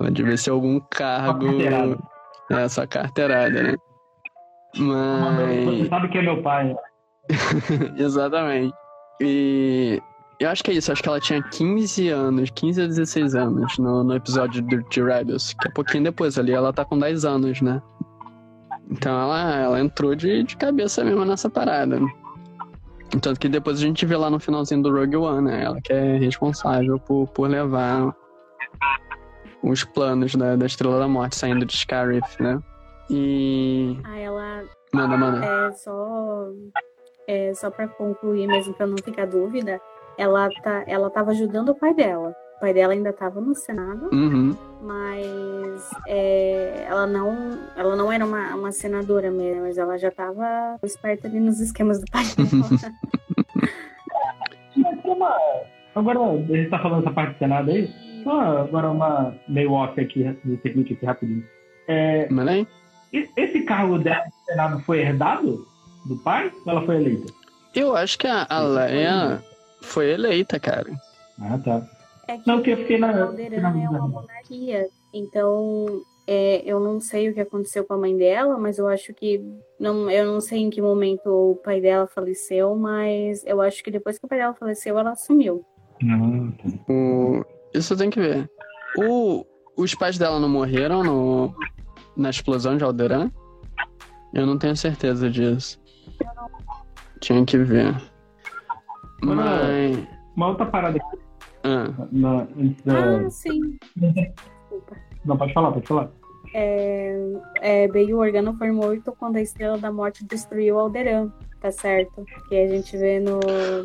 [0.00, 1.48] Ela devia ser algum cargo...
[2.50, 3.76] É, só carteirada, né?
[4.76, 5.64] Mas...
[5.64, 6.76] Você sabe que é meu pai, né?
[7.96, 8.74] Exatamente.
[9.20, 10.00] E
[10.40, 13.78] eu acho que é isso, acho que ela tinha 15 anos, 15 a 16 anos
[13.78, 17.24] no, no episódio de, de Rebels, que é pouquinho depois ali, ela tá com 10
[17.24, 17.80] anos, né?
[18.90, 22.00] Então ela, ela entrou de, de cabeça mesmo nessa parada.
[23.20, 25.64] Tanto que depois a gente vê lá no finalzinho do Rogue One, né?
[25.64, 28.14] Ela que é responsável por, por levar
[29.64, 32.60] os planos da, da Estrela da Morte saindo de Scarif, né?
[33.10, 33.98] E.
[34.04, 34.64] Ah, ela.
[34.92, 35.44] Manda, manda.
[35.44, 36.48] É só.
[37.26, 39.80] É, só pra concluir, mesmo pra não ficar dúvida,
[40.18, 42.34] ela, tá, ela tava ajudando o pai dela.
[42.56, 44.54] O pai dela ainda estava no Senado, uhum.
[44.82, 50.78] mas é, ela, não, ela não era uma, uma senadora mesmo, mas ela já estava
[50.82, 52.92] esperta ali nos esquemas do pai dela.
[55.94, 57.90] agora, a gente tá falando essa parte do Senado aí,
[58.24, 61.44] só agora uma meio off aqui, de technique aqui rapidinho.
[61.86, 62.66] É, Mas,
[63.36, 65.66] esse cargo dela no Senado foi herdado
[66.06, 67.32] do pai ou ela foi eleita?
[67.74, 69.42] Eu acho que a, a Leia
[69.82, 70.90] foi eleita, cara.
[71.40, 71.86] Ah, tá.
[72.26, 77.28] É que, não, que eu fiquei na, é uma monarquia, então é, eu não sei
[77.28, 79.42] o que aconteceu com a mãe dela, mas eu acho que
[79.78, 83.90] não, eu não sei em que momento o pai dela faleceu, mas eu acho que
[83.90, 85.64] depois que o pai dela faleceu, ela assumiu.
[86.88, 88.48] O, isso tem que ver.
[88.98, 89.44] O,
[89.76, 91.54] os pais dela não morreram no,
[92.16, 93.30] na explosão de Alderan?
[94.32, 95.80] Eu não tenho certeza disso.
[97.20, 97.94] Tinha que ver.
[99.22, 100.06] Mas.
[100.36, 101.24] Uma outra parada aqui
[101.64, 101.92] ah.
[102.12, 102.46] Na,
[102.84, 103.26] da...
[103.26, 103.78] ah, sim.
[103.96, 104.96] Desculpa.
[105.24, 106.10] Não, pode falar, pode falar.
[106.54, 107.16] É,
[107.62, 112.24] é, Bail Organo foi morto quando a Estrela da Morte destruiu Alderan, tá certo?
[112.48, 113.40] Que a gente vê no...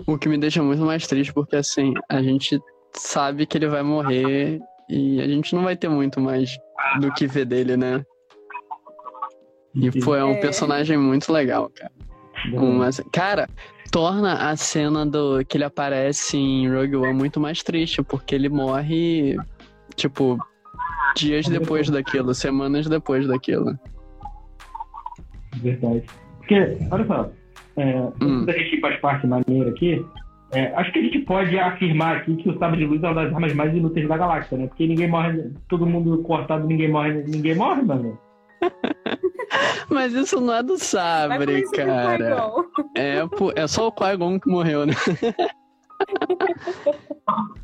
[0.05, 2.59] O que me deixa muito mais triste, porque assim, a gente
[2.93, 6.57] sabe que ele vai morrer e a gente não vai ter muito mais
[6.99, 8.03] do que ver dele, né?
[9.75, 10.39] E, é um é...
[10.39, 11.91] personagem muito legal, cara.
[12.53, 12.89] Uma...
[13.11, 13.47] Cara,
[13.91, 18.49] torna a cena do que ele aparece em Rogue One muito mais triste, porque ele
[18.49, 19.37] morre,
[19.95, 20.37] tipo,
[21.15, 23.77] dias depois daquilo, semanas depois daquilo.
[25.57, 26.03] Verdade.
[26.37, 27.31] Porque, olha só,
[27.77, 28.45] é, hum.
[28.47, 30.05] a gente faz parte maneira aqui,
[30.51, 33.23] é, acho que a gente pode afirmar aqui que o sabre de luz é uma
[33.23, 34.67] das armas mais inúteis da galáxia, né?
[34.67, 38.17] Porque ninguém morre, todo mundo cortado, ninguém morre, ninguém morre, mano.
[39.89, 42.51] Mas isso não é do sabre, cara.
[42.95, 44.93] É, pô, é só o Qui-Gon que morreu, né?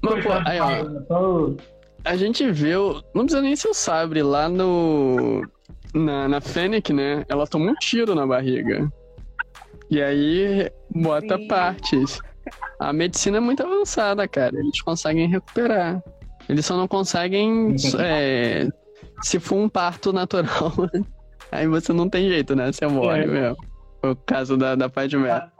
[0.01, 1.55] Mas, pô, aí, ó.
[2.03, 3.01] A gente viu.
[3.13, 4.21] Não precisa nem ser o sabre.
[4.21, 5.41] Lá no.
[5.93, 7.23] Na, na Fennec, né?
[7.29, 8.91] Ela tomou um tiro na barriga.
[9.89, 11.47] E aí bota Sim.
[11.47, 12.21] partes.
[12.79, 14.57] A medicina é muito avançada, cara.
[14.57, 16.03] Eles conseguem recuperar.
[16.47, 17.75] Eles só não conseguem.
[17.99, 18.67] É,
[19.21, 20.73] se for um parto natural,
[21.51, 22.71] aí você não tem jeito, né?
[22.71, 23.27] Você morre é.
[23.27, 23.57] mesmo.
[24.03, 25.51] O caso da, da pai de merda.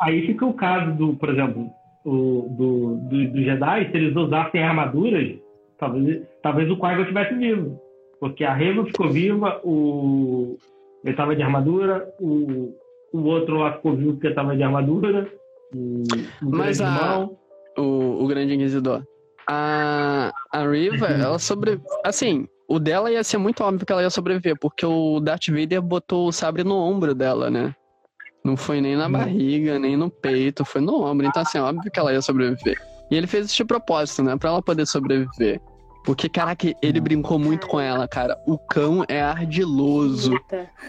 [0.00, 1.70] Aí fica o caso do, por exemplo,
[2.04, 5.36] o, do, do, do Jedi, se eles usassem armaduras,
[5.78, 7.80] talvez, talvez o Qui-Gon estivesse vivo.
[8.18, 10.56] Porque a Reva ficou viva, o,
[11.02, 12.74] ele estava de armadura, o,
[13.12, 15.30] o outro lá ficou vivo porque estava de armadura,
[15.74, 16.02] o,
[16.42, 17.28] o Mas a,
[17.76, 19.04] o, o Grande Inquisidor.
[19.46, 21.20] A, a Riva, uhum.
[21.20, 21.80] ela sobre.
[22.04, 25.82] Assim, o dela ia ser muito óbvio que ela ia sobreviver, porque o Darth Vader
[25.82, 27.74] botou o sabre no ombro dela, né?
[28.44, 31.26] Não foi nem na barriga, nem no peito, foi no ombro.
[31.26, 32.76] Então, assim, óbvio que ela ia sobreviver.
[33.10, 34.36] E ele fez esse propósito, né?
[34.36, 35.60] Pra ela poder sobreviver.
[36.04, 38.38] Porque, caraca, ele brincou muito com ela, cara.
[38.46, 40.32] O cão é ardiloso.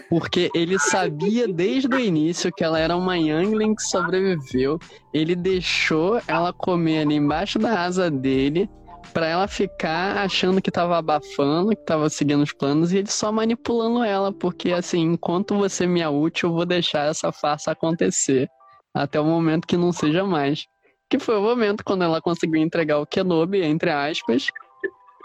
[0.10, 4.78] Porque ele sabia desde o início que ela era uma Youngling que sobreviveu.
[5.14, 8.70] Ele deixou ela comer ali embaixo da asa dele
[9.14, 13.32] para ela ficar achando que tava abafando, que tava seguindo os planos e ele só
[13.32, 18.50] manipulando ela, porque assim, enquanto você me é útil, eu vou deixar essa farsa acontecer
[18.94, 20.66] até o momento que não seja mais.
[21.10, 24.48] Que foi o momento quando ela conseguiu entregar o Kenobi, entre aspas,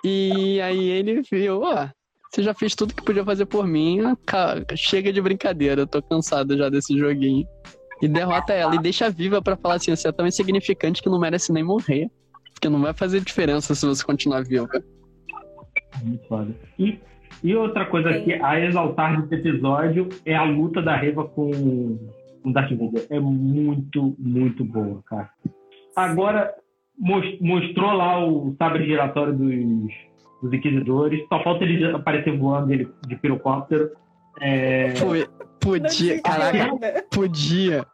[0.05, 1.89] e aí ele viu, ó,
[2.31, 4.01] você já fez tudo que podia fazer por mim,
[4.77, 7.47] chega de brincadeira, eu tô cansado já desse joguinho.
[8.03, 11.21] E derrota ela e deixa viva para falar assim, você é tão insignificante que não
[11.21, 12.09] merece nem morrer.
[12.55, 14.69] Porque não vai fazer diferença se você continuar vivo.
[16.03, 16.55] Muito foda.
[16.79, 16.99] E,
[17.43, 21.99] e outra coisa aqui, a exaltar desse episódio é a luta da Reva com
[22.45, 23.07] o Darth Vader.
[23.11, 25.31] É muito, muito boa, cara.
[25.97, 26.55] Agora,
[27.01, 29.93] mostrou lá o sabre giratório dos,
[30.43, 31.27] dos Inquisidores.
[31.29, 33.91] Só falta ele aparecer voando ele de pirocóptero.
[34.41, 34.95] É...
[35.61, 37.87] Podia, caraca, podia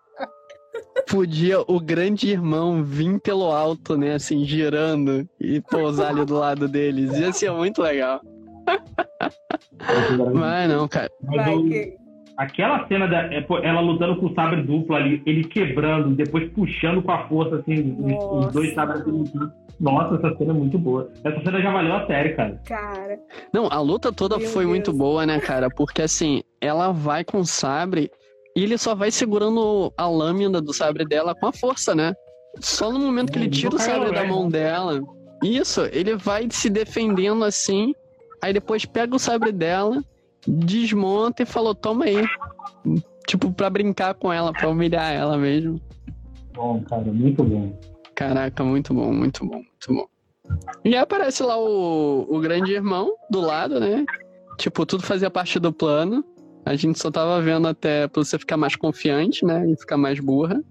[1.09, 4.15] podia o grande irmão vir pelo alto, né?
[4.15, 7.17] Assim, girando e pousar ali do lado deles.
[7.17, 8.21] Ia ser muito legal.
[10.35, 11.11] Mas não, cara.
[12.37, 17.03] Aquela cena da, é, ela lutando com o sabre duplo ali, ele quebrando, depois puxando
[17.03, 19.03] com a força, assim, os, os dois sabres
[19.81, 21.11] Nossa, essa cena é muito boa.
[21.25, 22.61] Essa cena já valeu a série, cara.
[22.67, 23.19] Cara.
[23.53, 24.71] Não, a luta toda Meu foi Deus.
[24.71, 25.71] muito boa, né, cara?
[25.71, 28.11] Porque assim, ela vai com o sabre
[28.55, 32.15] e ele só vai segurando a lâmina do sabre dela com a força, né?
[32.61, 35.01] Só no momento que ele tira o sabre da mão dela.
[35.43, 37.95] Isso, ele vai se defendendo assim.
[38.43, 40.03] Aí depois pega o sabre dela,
[40.47, 42.27] desmonta e falou: Toma aí.
[43.27, 45.81] Tipo, pra brincar com ela, pra humilhar ela mesmo.
[46.55, 47.77] Bom, cara, muito bom.
[48.15, 50.07] Caraca, muito bom, muito bom, muito bom.
[50.85, 54.05] E aparece lá o, o grande irmão do lado, né?
[54.57, 56.25] Tipo, tudo fazia parte do plano.
[56.65, 59.69] A gente só tava vendo até pra você ficar mais confiante, né?
[59.71, 60.63] E ficar mais burra.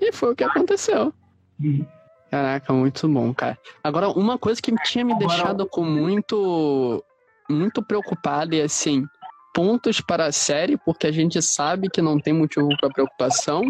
[0.00, 1.12] E foi o que aconteceu.
[2.30, 3.58] Caraca, muito bom, cara.
[3.82, 7.02] Agora, uma coisa que tinha me deixado com muito.
[7.48, 9.04] Muito preocupado e assim.
[9.54, 13.62] Pontos para a série, porque a gente sabe que não tem motivo para preocupação.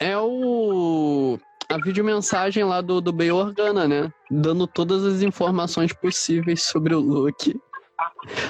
[0.00, 4.12] É o a videomensagem lá do, do Bay Organa, né?
[4.30, 7.58] Dando todas as informações possíveis sobre o Luke.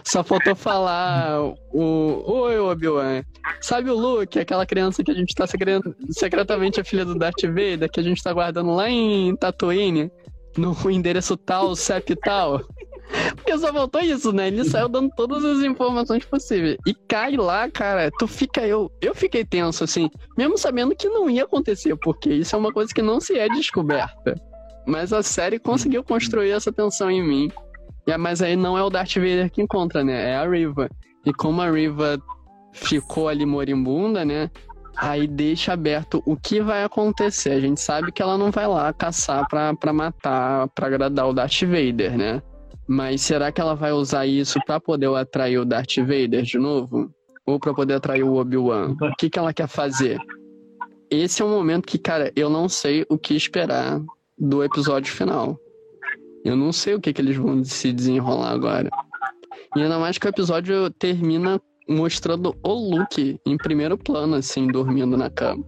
[0.03, 1.41] Só faltou falar
[1.73, 2.23] o.
[2.27, 3.23] Oi, Obi-Wan.
[3.61, 7.91] Sabe o Luke, aquela criança que a gente tá secretamente a filha do Darth Vader,
[7.91, 10.11] que a gente tá guardando lá em Tatooine,
[10.57, 12.61] no endereço tal, CEP tal?
[13.35, 14.49] Porque só faltou isso, né?
[14.49, 16.77] Ele saiu dando todas as informações possíveis.
[16.87, 18.67] E cai lá, cara, tu fica.
[18.67, 22.73] Eu, eu fiquei tenso, assim, mesmo sabendo que não ia acontecer, porque isso é uma
[22.73, 24.35] coisa que não se é descoberta.
[24.87, 27.51] Mas a série conseguiu construir essa tensão em mim.
[28.07, 30.33] Yeah, mas aí não é o Darth Vader que encontra, né?
[30.33, 30.91] É a Riva.
[31.25, 32.21] E como a Riva
[32.73, 34.51] ficou ali moribunda, né?
[34.97, 37.53] Aí deixa aberto o que vai acontecer.
[37.53, 41.33] A gente sabe que ela não vai lá caçar pra, pra matar, pra agradar o
[41.33, 42.43] Darth Vader, né?
[42.87, 47.11] Mas será que ela vai usar isso para poder atrair o Darth Vader de novo?
[47.47, 48.97] Ou para poder atrair o Obi-Wan?
[49.01, 50.19] O que, que ela quer fazer?
[51.11, 54.01] Esse é um momento que, cara, eu não sei o que esperar
[54.39, 55.59] do episódio final.
[56.45, 58.91] Eu não sei o que, que eles vão se desenrolar agora.
[59.77, 65.17] E ainda mais que o episódio termina mostrando o Luke em primeiro plano, assim, dormindo
[65.17, 65.65] na cama.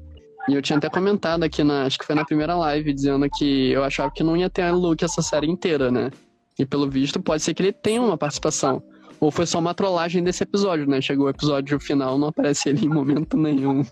[0.48, 3.72] E eu tinha até comentado aqui, na, acho que foi na primeira live, dizendo que
[3.72, 6.10] eu achava que não ia ter Luke essa série inteira, né?
[6.58, 8.82] E pelo visto, pode ser que ele tenha uma participação.
[9.20, 11.00] Ou foi só uma trollagem desse episódio, né?
[11.00, 13.84] Chegou o episódio final, não aparece ele em momento nenhum.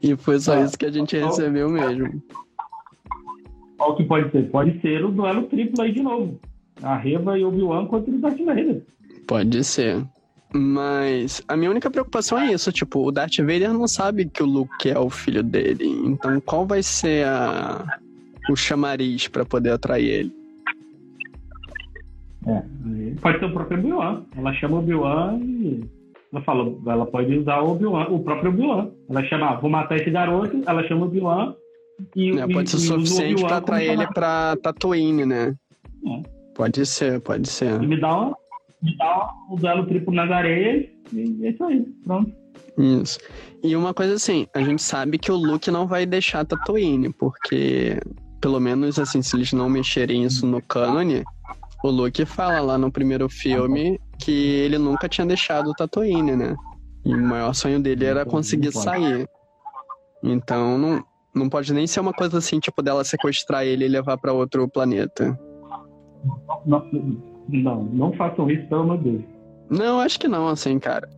[0.00, 2.22] E foi só isso que a gente recebeu mesmo.
[3.76, 4.50] Qual que pode ser?
[4.50, 6.40] Pode ser o duelo triplo aí de novo.
[6.82, 8.82] A Reva e o Obi-Wan contra o Darth Vader.
[9.26, 10.04] Pode ser.
[10.54, 14.46] Mas a minha única preocupação é isso, tipo, o Darth Vader não sabe que o
[14.46, 15.86] Luke é o filho dele.
[16.04, 17.98] Então qual vai ser a...
[18.50, 20.41] o chamariz para poder atrair ele?
[22.46, 22.62] É,
[23.20, 24.22] pode ser o próprio Obi-Wan.
[24.36, 25.84] Ela chama o Obi-Wan e
[26.32, 28.90] ela fala, ela pode usar o Obi-Wan, o próprio Obi-Wan.
[29.10, 31.54] Ela chama, ah, vou matar esse garoto, ela chama o Obi-Wan
[32.16, 35.54] E, né, pode ser e- suficiente o Obi-Wan pra atrair ele pra Tatooine, né?
[36.06, 36.22] É.
[36.54, 37.80] Pode ser, pode ser.
[37.82, 38.36] E me dá, uma,
[38.82, 41.80] me dá um duelo triplo nas areias e é isso aí.
[42.04, 42.32] Pronto.
[42.78, 43.18] Isso.
[43.62, 47.98] E uma coisa assim, a gente sabe que o Luke não vai deixar Tatooine, porque,
[48.40, 51.22] pelo menos assim, se eles não mexerem isso no cânone,
[51.82, 56.54] o Luke fala lá no primeiro filme que ele nunca tinha deixado Tatooine, né?
[57.04, 59.28] E o maior sonho dele era conseguir sair.
[60.22, 61.04] Então, não,
[61.34, 64.68] não pode nem ser uma coisa assim, tipo, dela sequestrar ele e levar pra outro
[64.68, 65.36] planeta.
[66.64, 66.86] Não,
[67.48, 69.24] não, não façam isso, pelo amor de Deus.
[69.68, 71.08] Não, acho que não, assim, cara.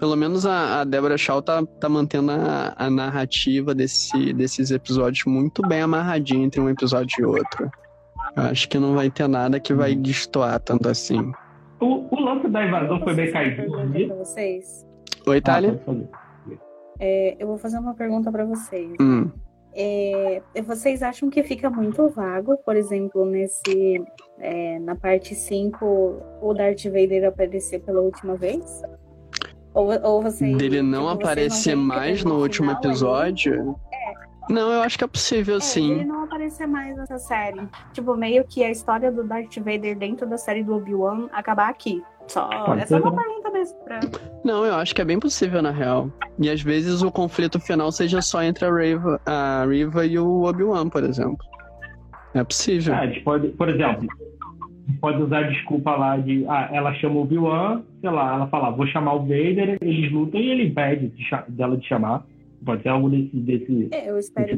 [0.00, 5.24] Pelo menos a, a Deborah Shaw tá, tá mantendo a, a narrativa desse, desses episódios
[5.26, 7.70] muito bem amarradinha entre um episódio e outro.
[8.36, 11.32] Eu acho que não vai ter nada que vai destoar tanto assim.
[11.80, 13.70] O, o lance da invasão foi bem caído.
[13.70, 14.86] pra vocês?
[15.26, 16.08] Oi, Ah, pode fazer.
[17.00, 18.92] É, eu vou fazer uma pergunta pra vocês.
[19.00, 19.30] Hum.
[19.76, 24.00] É, vocês acham que fica muito vago, por exemplo, nesse
[24.38, 28.82] é, na parte 5, o Darth Vader aparecer pela última vez?
[29.74, 33.74] Ou, ou vocês, Dele não tipo, aparecer mais no um último episódio?
[34.48, 35.92] Não, eu acho que é possível É, sim.
[35.92, 37.66] ele não aparecer mais nessa série.
[37.92, 42.02] Tipo, meio que a história do Darth Vader dentro da série do Obi-Wan acabar aqui.
[42.28, 42.48] Só.
[42.48, 44.00] Pode Essa é ser uma pergunta mesmo pra.
[44.44, 46.10] Não, eu acho que é bem possível, na real.
[46.38, 50.44] E às vezes o conflito final seja só entre a Riva, a Riva e o
[50.44, 51.38] Obi-Wan, por exemplo.
[52.34, 52.94] É possível.
[52.94, 54.08] Ah, a gente pode, por exemplo,
[55.00, 56.44] pode usar a desculpa lá de.
[56.48, 60.40] Ah, ela chama o Obi-Wan, sei lá, ela fala, vou chamar o Vader, eles lutam
[60.40, 62.24] e ele impede de dela de chamar.
[62.64, 63.36] Pode ser algo desse.
[63.36, 64.56] desse, É, eu espero.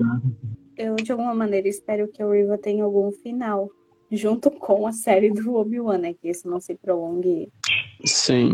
[0.76, 3.70] Eu, de alguma maneira, espero que o Riva tenha algum final.
[4.10, 6.14] Junto com a série do Obi-Wan, né?
[6.14, 7.48] Que isso não se prolongue
[8.04, 8.52] Sim.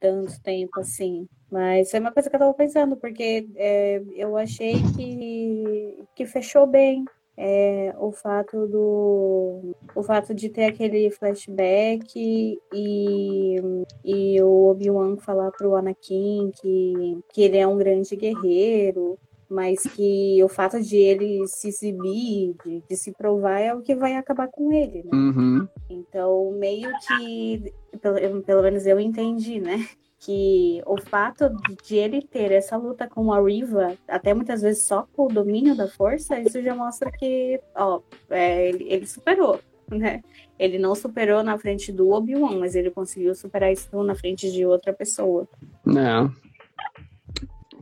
[0.00, 1.26] tanto tempo assim.
[1.50, 6.66] Mas é uma coisa que eu tava pensando, porque é, eu achei que, que fechou
[6.66, 7.04] bem
[7.42, 13.56] é, o fato do o fato de ter aquele flashback e,
[14.04, 19.18] e o Obi-Wan falar pro Anakin que, que ele é um grande guerreiro,
[19.48, 23.94] mas que o fato de ele se exibir, de, de se provar, é o que
[23.94, 25.10] vai acabar com ele, né?
[25.10, 25.66] Uhum.
[25.88, 27.72] Então, meio que,
[28.02, 29.88] pelo, pelo menos eu entendi, né?
[30.20, 31.50] Que o fato
[31.82, 35.74] de ele ter essa luta com a Riva, até muitas vezes só com o domínio
[35.74, 39.58] da força, isso já mostra que, ó, é, ele, ele superou,
[39.90, 40.22] né?
[40.58, 44.66] Ele não superou na frente do Obi-Wan, mas ele conseguiu superar isso na frente de
[44.66, 45.48] outra pessoa.
[45.88, 46.50] É.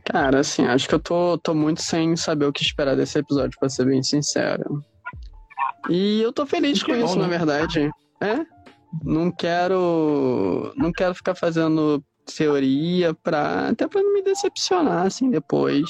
[0.05, 3.59] Cara, assim, acho que eu tô, tô muito sem saber o que esperar desse episódio,
[3.59, 4.81] pra ser bem sincero.
[5.89, 7.37] E eu tô feliz com Que bom, isso, na né?
[7.37, 7.91] verdade.
[8.21, 8.45] É?
[9.03, 10.73] Não quero.
[10.75, 12.03] Não quero ficar fazendo
[12.35, 13.69] teoria pra.
[13.69, 15.89] Até pra não me decepcionar, assim, depois.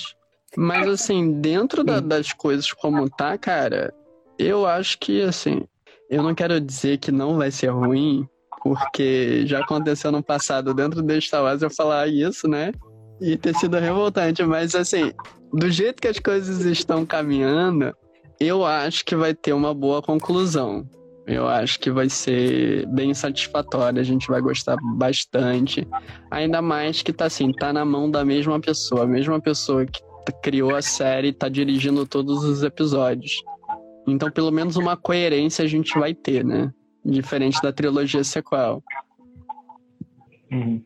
[0.58, 3.94] Mas, assim, dentro da- das coisas como tá, cara,
[4.38, 5.62] eu acho que, assim.
[6.10, 8.28] Eu não quero dizer que não vai ser ruim,
[8.64, 12.72] porque já aconteceu no passado dentro do Star Wars eu falar isso, né?
[13.22, 15.12] E ter sido revoltante, mas assim,
[15.54, 17.94] do jeito que as coisas estão caminhando,
[18.40, 20.90] eu acho que vai ter uma boa conclusão.
[21.30, 25.88] Eu acho que vai ser bem satisfatório, a gente vai gostar bastante.
[26.32, 30.02] Ainda mais que tá assim, tá na mão da mesma pessoa, a mesma pessoa que
[30.42, 33.44] criou a série e tá dirigindo todos os episódios.
[34.08, 36.72] Então, pelo menos uma coerência a gente vai ter, né?
[37.06, 38.82] Diferente da trilogia sequel.
[40.52, 40.82] Uhum.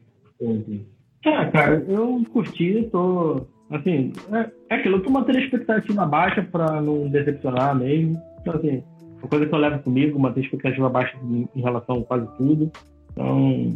[1.25, 3.45] Ah, cara, eu curti, tô.
[3.71, 8.21] Assim, é, é aquilo, eu tô mantendo a expectativa baixa pra não decepcionar mesmo.
[8.41, 8.83] Então, assim,
[9.23, 12.69] uma coisa que eu levo comigo, manter a expectativa baixa em, relação a quase tudo.
[13.11, 13.73] Então,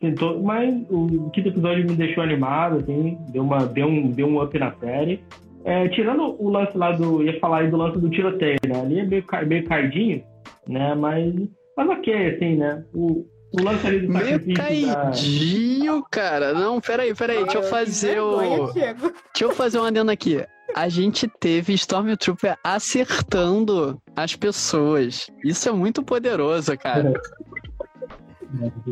[0.00, 4.40] tentou, mas o quinto episódio me deixou animado, assim, deu, uma, deu, um, deu um
[4.40, 5.20] up na série.
[5.64, 7.22] É, tirando o lance lá do.
[7.22, 8.80] ia falar aí do lance do tiroteio, né?
[8.80, 10.22] Ali é meio, meio caidinho,
[10.68, 10.94] né?
[10.94, 11.34] Mas,
[11.76, 12.84] mas ok, assim, né?
[12.94, 14.54] O, do Meio da.
[14.54, 16.52] caidinho, cara.
[16.52, 17.42] Não, peraí, peraí.
[17.44, 18.72] Deixa eu fazer o.
[18.72, 20.44] Deixa eu fazer um adendo aqui.
[20.74, 25.30] A gente teve Stormtrooper acertando as pessoas.
[25.44, 27.12] Isso é muito poderoso, cara.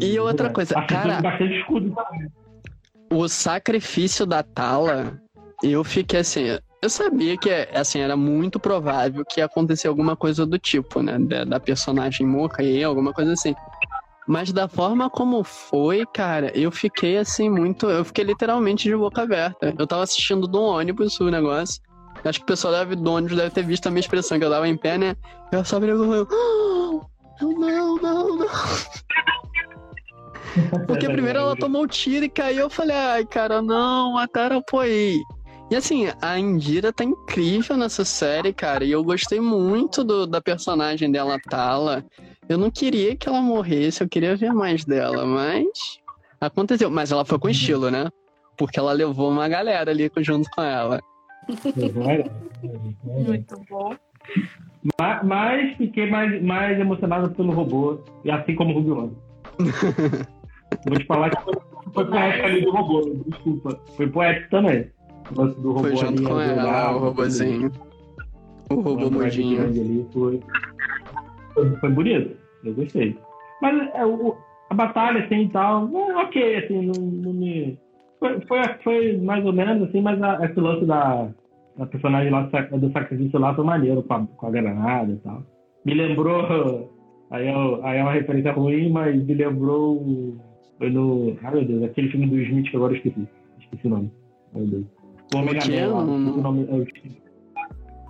[0.01, 1.21] E outra coisa, cara-.
[3.11, 5.21] O sacrifício da Tala,
[5.63, 6.59] eu fiquei assim.
[6.81, 11.19] Eu sabia que assim, era muito provável que ia acontecer alguma coisa do tipo, né?
[11.19, 13.55] Da, da personagem morrer, alguma coisa assim.
[14.27, 17.91] Mas da forma como foi, cara, eu fiquei assim muito.
[17.91, 19.75] Eu fiquei literalmente de boca aberta.
[19.79, 21.83] Eu tava assistindo do ônibus o negócio.
[22.25, 24.51] Acho que o pessoal deve, do ônibus deve ter visto a minha expressão, que eu
[24.51, 25.17] tava em pé, né?
[25.51, 27.01] Eu só virei e falei, "Ah,
[27.41, 28.47] não, não, não.
[30.87, 32.61] Porque primeiro ela tomou um tiro e caiu.
[32.61, 35.23] Eu falei, ai, cara, não, mataram Poei.
[35.71, 38.85] E assim, a Indira tá incrível nessa série, cara.
[38.85, 42.05] E eu gostei muito do, da personagem dela, Tala.
[42.49, 45.67] Eu não queria que ela morresse, eu queria ver mais dela, mas
[46.41, 46.91] aconteceu.
[46.91, 48.09] Mas ela foi com estilo, né?
[48.57, 51.01] Porque ela levou uma galera ali junto com ela.
[53.05, 53.95] Muito bom.
[54.99, 59.17] Mas, mas fiquei mais, mais emocionado pelo robô, e assim como o Rubiano.
[60.87, 61.55] Vou te falar que foi,
[61.93, 63.81] foi poético ali do robô, desculpa.
[63.97, 64.91] Foi poético também.
[65.31, 67.71] Do robô foi junto ali, com ela, lá, o robozinho.
[68.71, 69.63] O robô mudinho.
[69.63, 70.41] Ali, foi,
[71.55, 73.17] foi, foi, bonito, eu gostei.
[73.61, 74.37] Mas é, o,
[74.71, 77.79] a batalha, assim, e tal, ok, assim, não, não me...
[78.19, 81.29] Foi, foi, foi, mais ou menos, assim, mas a, esse lance da,
[81.79, 85.43] a personagem lá do sacrifício lá foi maneiro com a, com a granada e tal.
[85.85, 86.91] Me lembrou.
[87.33, 90.37] Aí é, aí é uma referência ruim, mas me lembrou.
[90.77, 91.35] Foi no.
[91.43, 93.27] Ai meu Deus, aquele filme do Smith que agora eu esqueci.
[93.59, 94.13] Esqueci o nome.
[94.55, 94.85] Meu Deus.
[95.35, 96.03] O Omega Man lá.
[96.03, 96.87] O, nome, eu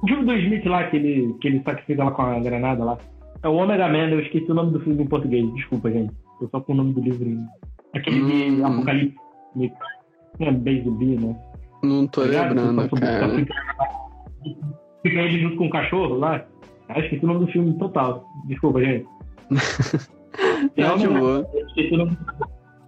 [0.02, 2.98] o filme do Smith lá, que ele, que ele sacrifica lá com a granada lá.
[3.42, 5.52] É o Omega Man, eu esqueci o nome do filme em português.
[5.54, 6.14] Desculpa, gente.
[6.38, 7.38] Tô só com o nome do livro.
[7.94, 8.56] Aquele hum.
[8.56, 9.18] de Apocalipse.
[10.38, 11.36] É bem zumbi, né?
[11.82, 13.28] Não tô tá lembrando, cara.
[15.02, 16.44] Fica ele junto com o cachorro lá.
[16.96, 18.24] Esse é o nome do filme total.
[18.46, 19.06] Desculpa, gente.
[20.76, 21.46] é de boa.
[21.66, 22.16] Esqueci o nome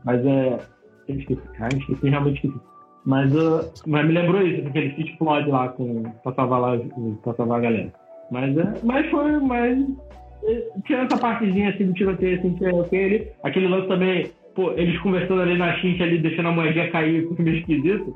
[0.05, 0.59] Mas é.
[1.09, 1.43] Eu esqueci.
[1.61, 2.65] Ah, esqueci, realmente esqueci.
[3.05, 6.79] Mas, uh, mas me lembrou isso, porque ele se explode lá com, pra, salvar lá,
[7.23, 7.93] pra salvar a galera.
[8.31, 9.87] Mas, é, mas foi, mas.
[10.85, 13.33] Tirando essa partezinha assim do tiroteio, assim, que é ok.
[13.43, 17.45] aquele lance também, pô, eles conversando ali na chincha ali, deixando a moedinha cair, foi
[17.45, 18.15] meio esquisito.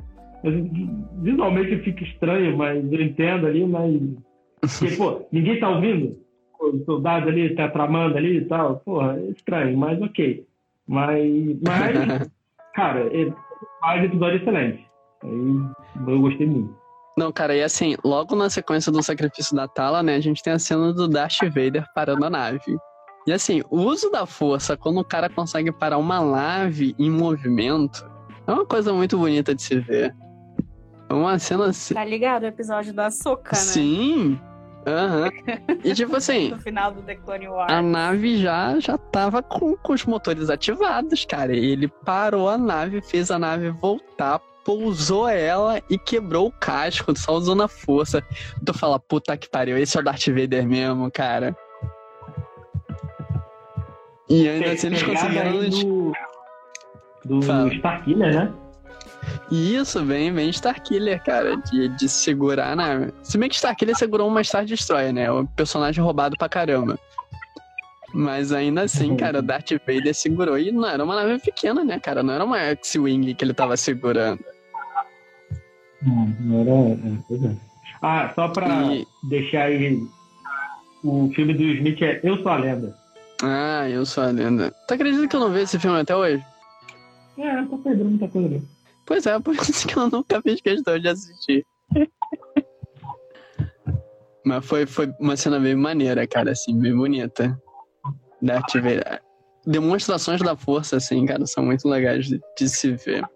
[1.22, 4.00] Visualmente fica estranho, mas eu entendo ali, mas.
[4.60, 6.18] Porque, pô, ninguém tá ouvindo?
[6.60, 8.76] O soldado ali tá tramando ali e tal.
[8.84, 10.44] Porra, é estranho, mas ok.
[10.86, 11.58] Mas.
[11.66, 12.30] Mas.
[12.74, 13.32] cara, é,
[13.80, 14.86] faz episódio excelente.
[15.22, 16.77] Aí eu gostei muito.
[17.18, 20.52] Não, cara, e assim, logo na sequência do sacrifício da Tala, né, a gente tem
[20.52, 22.78] a cena do Darth Vader parando a nave.
[23.26, 28.08] E assim, o uso da força, quando o cara consegue parar uma nave em movimento,
[28.46, 30.14] é uma coisa muito bonita de se ver.
[31.10, 31.92] Uma cena assim.
[31.92, 33.56] Tá ligado o episódio da Soca, né?
[33.56, 34.40] Sim.
[34.86, 35.24] Aham.
[35.24, 35.78] Uhum.
[35.82, 36.50] E tipo assim.
[36.54, 37.72] no final do The Clone Wars.
[37.72, 41.52] A nave já, já tava com, com os motores ativados, cara.
[41.52, 47.16] E ele parou a nave, fez a nave voltar, pousou ela e quebrou o casco,
[47.18, 48.22] só usou na força.
[48.62, 51.56] Tu fala, puta que pariu, esse é o Darth Vader mesmo, cara.
[54.28, 55.70] E ainda assim eles conseguiram.
[57.24, 58.52] Do, do Starkiller, né?
[59.50, 63.10] Isso, bem, bem Starkiller, cara, de, de segurar na.
[63.22, 65.32] Se bem que Starkiller segurou uma Star Destroyer, né?
[65.32, 66.98] O personagem roubado pra caramba.
[68.12, 70.58] Mas ainda assim, cara, o Darth Vader segurou.
[70.58, 72.22] E não era uma nave pequena, né, cara?
[72.22, 74.44] Não era uma X-Wing que ele tava segurando.
[76.02, 76.70] Não, não era.
[76.70, 77.56] É, é.
[78.02, 79.06] Ah, só pra e...
[79.24, 80.00] deixar aí.
[81.04, 82.96] O filme do Smith é Eu Sou a Lenda.
[83.42, 84.72] Ah, Eu Sou a Lenda.
[84.86, 86.44] Tu acredita que eu não vi esse filme até hoje?
[87.38, 88.62] É, tá perdendo muita coisa ali.
[89.06, 91.64] Pois é, por isso que eu nunca fiz questão de assistir.
[94.44, 97.60] Mas foi, foi uma cena bem maneira, cara, assim, bem bonita.
[98.40, 99.20] Darth Vader.
[99.66, 103.28] Demonstrações da força, assim, cara, são muito legais de, de se ver.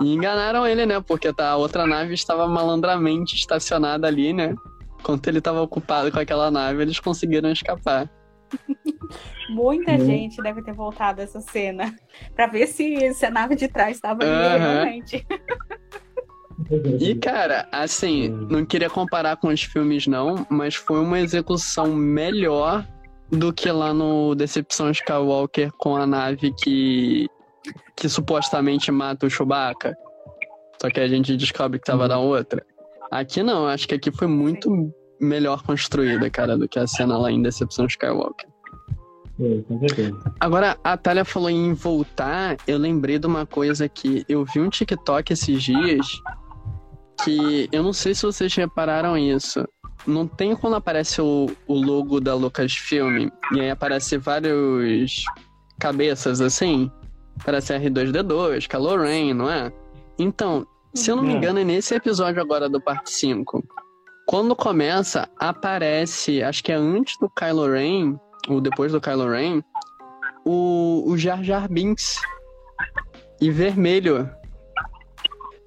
[0.00, 1.00] E enganaram ele, né?
[1.00, 4.54] Porque tá, a outra nave estava malandramente estacionada ali, né?
[4.98, 8.10] Enquanto ele estava ocupado com aquela nave, eles conseguiram escapar.
[9.50, 10.06] Muita uhum.
[10.06, 11.94] gente deve ter voltado essa cena
[12.34, 14.58] para ver se, se a nave de trás estava ali uhum.
[14.58, 15.26] realmente.
[17.00, 22.86] E, cara, assim, não queria comparar com os filmes, não, mas foi uma execução melhor
[23.30, 27.28] do que lá no Decepção Skywalker com a nave que,
[27.96, 29.96] que supostamente mata o Chewbacca.
[30.80, 32.08] Só que a gente descobre que tava uhum.
[32.08, 32.64] na outra.
[33.10, 34.92] Aqui não, acho que aqui foi muito Sim.
[35.20, 38.48] melhor construída, cara, do que a cena lá em Decepção Skywalker.
[40.38, 44.68] Agora, a Thalia falou em voltar, eu lembrei de uma coisa que eu vi um
[44.68, 46.06] TikTok esses dias
[47.24, 49.66] que eu não sei se vocês repararam isso.
[50.06, 55.24] Não tem quando aparece o, o logo da Lucasfilm e aí aparece vários
[55.78, 56.90] cabeças assim?
[57.44, 59.72] Parece R2D2, Kylo Ren, não é?
[60.18, 61.36] Então, se eu não me é.
[61.36, 63.64] engano, é nesse episódio agora do parte 5.
[64.26, 68.16] Quando começa, aparece, acho que é antes do Kylo Ren,
[68.48, 69.62] o depois do Kylo Ren,
[70.44, 72.20] o, o Jar Jar Binks.
[73.40, 74.30] E vermelho.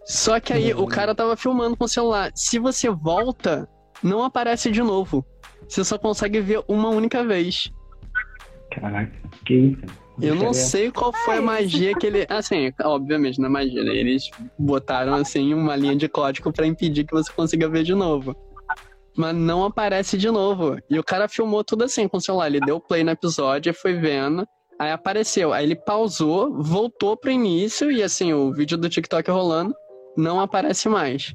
[0.06, 2.32] Só que aí o cara tava filmando com o celular.
[2.36, 3.68] Se você volta,
[4.04, 5.26] não aparece de novo.
[5.68, 7.72] Você só consegue ver uma única vez.
[8.72, 9.12] Caraca,
[9.46, 10.03] que isso?
[10.22, 12.26] Eu não sei qual foi a magia que ele.
[12.30, 13.96] Assim, obviamente, na magia, né?
[13.96, 18.36] Eles botaram assim uma linha de código para impedir que você consiga ver de novo.
[19.16, 20.78] Mas não aparece de novo.
[20.90, 22.48] E o cara filmou tudo assim com o celular.
[22.48, 24.48] Ele deu play no episódio e foi vendo.
[24.80, 25.54] Aí apareceu.
[25.54, 29.74] Aí ele pausou, voltou pro início e assim, o vídeo do TikTok rolando
[30.18, 31.34] não aparece mais.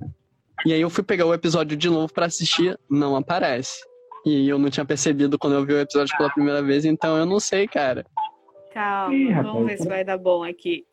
[0.67, 3.79] E aí eu fui pegar o episódio de novo para assistir, não aparece.
[4.27, 7.25] E eu não tinha percebido quando eu vi o episódio pela primeira vez, então eu
[7.25, 8.05] não sei, cara.
[8.79, 10.87] Calma, Ih, rapaz, vamos ver se vai dar bom aqui.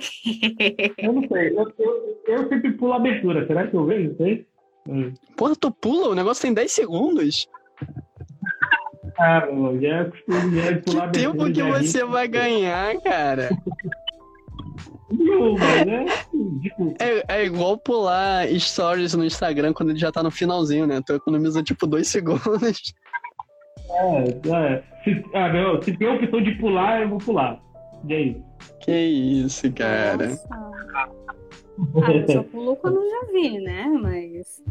[0.97, 4.15] eu não sei, eu, eu, eu sempre pulo a abertura, será que eu vejo?
[4.17, 4.47] Sei?
[4.89, 5.13] Hum.
[5.37, 6.09] Porra, tu pula?
[6.09, 7.47] O negócio tem 10 segundos.
[9.19, 13.49] Ah, meu, já é costume, já é pular que tempo que você vai ganhar, cara?
[15.85, 16.05] Né?
[16.99, 21.01] É, é igual pular stories no Instagram quando ele já tá no finalzinho, né?
[21.05, 22.95] Tu economiza tipo dois segundos.
[23.91, 24.83] É, é.
[25.03, 27.63] Se, ah, meu, se tem a opção de pular, eu vou pular.
[28.07, 28.43] E aí?
[28.81, 30.29] Que isso, cara.
[30.29, 30.47] Nossa.
[32.03, 33.87] Ah, eu só pulo quando já vi, né?
[34.01, 34.63] Mas.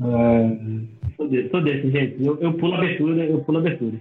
[0.00, 2.24] É, desse, sou desse, gente.
[2.24, 3.98] Eu, eu pulo abertura, eu pulo abertura.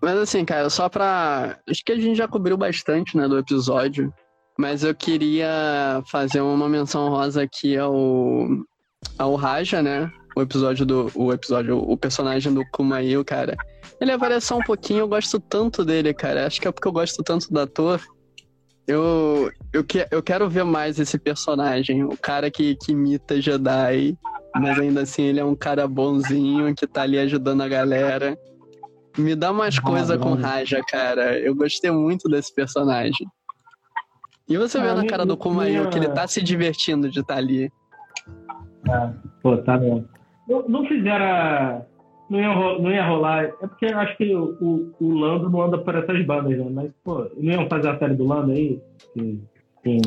[0.00, 1.58] Mas assim, cara, só pra.
[1.68, 4.12] Acho que a gente já cobriu bastante, né, do episódio.
[4.58, 8.48] Mas eu queria fazer uma menção rosa aqui ao,
[9.16, 10.10] ao Raja, né?
[10.38, 11.10] O episódio do.
[11.16, 13.56] O episódio, o personagem do Kumail, cara.
[14.00, 16.46] Ele apareceu um pouquinho, eu gosto tanto dele, cara.
[16.46, 18.00] Acho que é porque eu gosto tanto do ator.
[18.86, 22.04] Eu, eu, que, eu quero ver mais esse personagem.
[22.04, 24.16] O cara que, que imita Jedi.
[24.54, 28.38] Mas ainda assim ele é um cara bonzinho que tá ali ajudando a galera.
[29.18, 31.36] Me dá mais coisa com Raja, cara.
[31.36, 33.26] Eu gostei muito desse personagem.
[34.48, 37.34] E você vê ah, na cara do Kumail que ele tá se divertindo de estar
[37.34, 37.72] tá ali.
[38.88, 39.12] Ah,
[39.42, 40.08] pô, tá mesmo.
[40.48, 41.86] Não, não fizeram.
[42.30, 43.44] Não ia, não ia rolar.
[43.44, 46.66] É porque eu acho que o, o, o, Lando não anda por essas bandas, né?
[46.70, 48.80] Mas, pô, não iam fazer a série do Lando aí?
[49.14, 49.40] Que
[49.82, 50.00] tem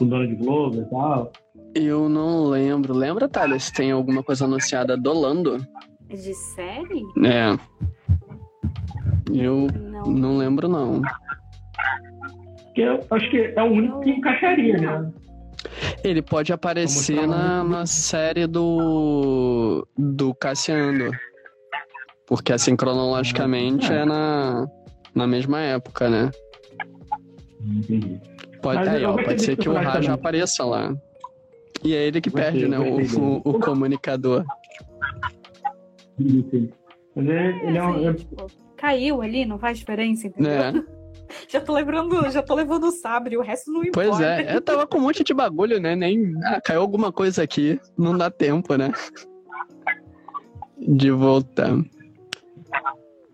[0.00, 1.32] o dono de Globo e tal.
[1.74, 2.94] Eu não lembro.
[2.94, 5.58] Lembra, Thales, se tem alguma coisa anunciada do Lando?
[6.08, 7.02] De série?
[7.24, 7.58] É.
[9.32, 11.02] Eu não, não lembro, não
[12.78, 15.12] que eu acho que é o único que encaixaria, né?
[16.02, 19.86] Ele pode aparecer na, na série do.
[19.96, 21.10] do Cassiano.
[22.26, 24.66] Porque assim, cronologicamente é, é na,
[25.14, 26.30] na mesma época, né?
[27.64, 28.20] Entendi.
[28.62, 30.94] Pode, aí, ó, pode ser que o Raja apareça lá.
[31.82, 32.78] E é ele que perde, né?
[32.78, 34.44] O, o, o, comunicador.
[36.16, 36.70] Sim,
[37.14, 38.14] Mas ele, ele é um.
[38.76, 40.52] Caiu ali, não faz diferença, entendeu?
[40.52, 40.97] É.
[41.50, 44.10] já tô lembrando, já tô levando o sabre, o resto não importa.
[44.10, 45.96] Pois é, eu tava com um monte de bagulho, né?
[45.96, 46.34] Nem.
[46.44, 48.92] Ah, caiu alguma coisa aqui, não dá tempo, né?
[50.78, 51.70] De voltar.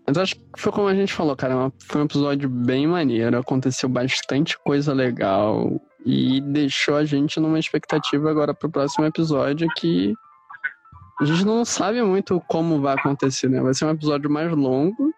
[0.07, 1.71] Mas acho que foi como a gente falou, cara.
[1.83, 3.37] Foi um episódio bem maneiro.
[3.37, 5.81] Aconteceu bastante coisa legal.
[6.05, 10.13] E deixou a gente numa expectativa agora pro próximo episódio que
[11.19, 13.59] a gente não sabe muito como vai acontecer, né?
[13.61, 15.11] Vai ser um episódio mais longo.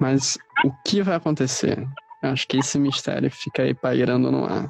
[0.00, 1.86] Mas o que vai acontecer?
[2.22, 4.68] Eu acho que esse mistério fica aí pairando no ar.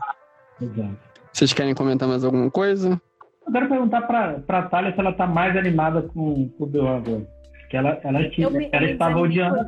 [0.61, 0.97] Exato.
[1.33, 3.01] Vocês querem comentar mais alguma coisa?
[3.47, 6.97] Eu quero perguntar pra, pra Thalia se ela tá mais animada com, com o Obi-Wan
[6.97, 7.29] agora.
[7.71, 9.65] Que ela, ela, tinha, me, ela estava odiando.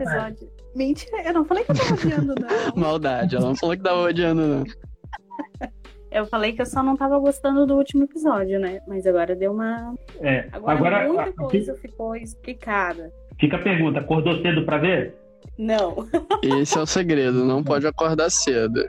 [0.74, 2.48] Mentira, eu não falei que eu tava odiando, não.
[2.76, 4.64] Maldade, ela não falou que tava odiando, não.
[6.12, 8.80] Eu falei que eu só não tava gostando do último episódio, né?
[8.86, 9.94] Mas agora deu uma.
[10.20, 13.10] É, agora, agora muita coisa ficou explicada.
[13.40, 15.16] Fica a pergunta: acordou cedo pra ver?
[15.58, 16.08] Não.
[16.42, 18.84] Esse é o segredo, não pode acordar cedo.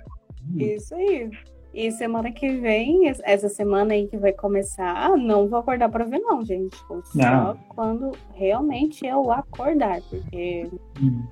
[0.57, 1.29] Isso aí.
[1.73, 6.19] E semana que vem, essa semana aí que vai começar, não vou acordar para ver,
[6.19, 6.77] não, gente.
[6.77, 7.57] Só não.
[7.69, 10.69] quando realmente eu acordar, porque
[11.01, 11.23] hum.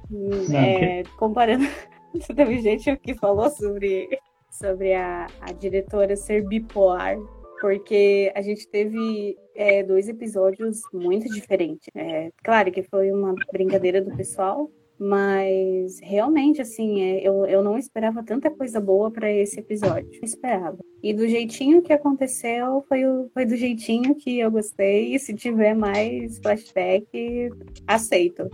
[0.52, 1.66] é, comparando.
[2.36, 4.10] Teve gente que falou sobre,
[4.50, 7.18] sobre a, a diretora ser bipolar,
[7.62, 11.88] porque a gente teve é, dois episódios muito diferentes.
[11.96, 14.70] É, claro que foi uma brincadeira do pessoal,
[15.04, 20.08] mas realmente, assim, é, eu, eu não esperava tanta coisa boa para esse episódio.
[20.14, 20.78] Não esperava.
[21.02, 25.16] E do jeitinho que aconteceu, foi, o, foi do jeitinho que eu gostei.
[25.16, 27.50] E se tiver mais flashback,
[27.88, 28.48] aceito.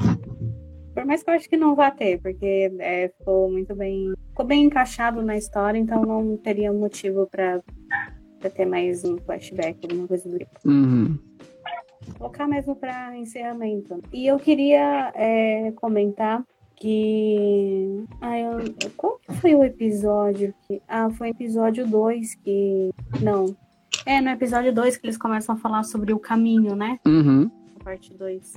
[0.94, 4.14] Por mais que eu acho que não vá ter, porque é, ficou muito bem.
[4.30, 7.62] Ficou bem encaixado na história, então não teria motivo para
[8.56, 10.52] ter mais um flashback, alguma coisa do tipo.
[10.64, 11.27] Uhum
[12.14, 14.02] colocar mesmo para encerramento.
[14.12, 16.44] E eu queria é, comentar
[16.76, 18.04] que.
[18.22, 18.76] Ah, eu...
[18.96, 20.82] Qual foi o episódio que.
[20.88, 22.92] Ah, foi episódio 2 que.
[23.22, 23.56] Não.
[24.06, 27.00] É, no episódio 2 que eles começam a falar sobre o caminho, né?
[27.06, 27.50] Uhum.
[27.80, 28.54] A parte 2.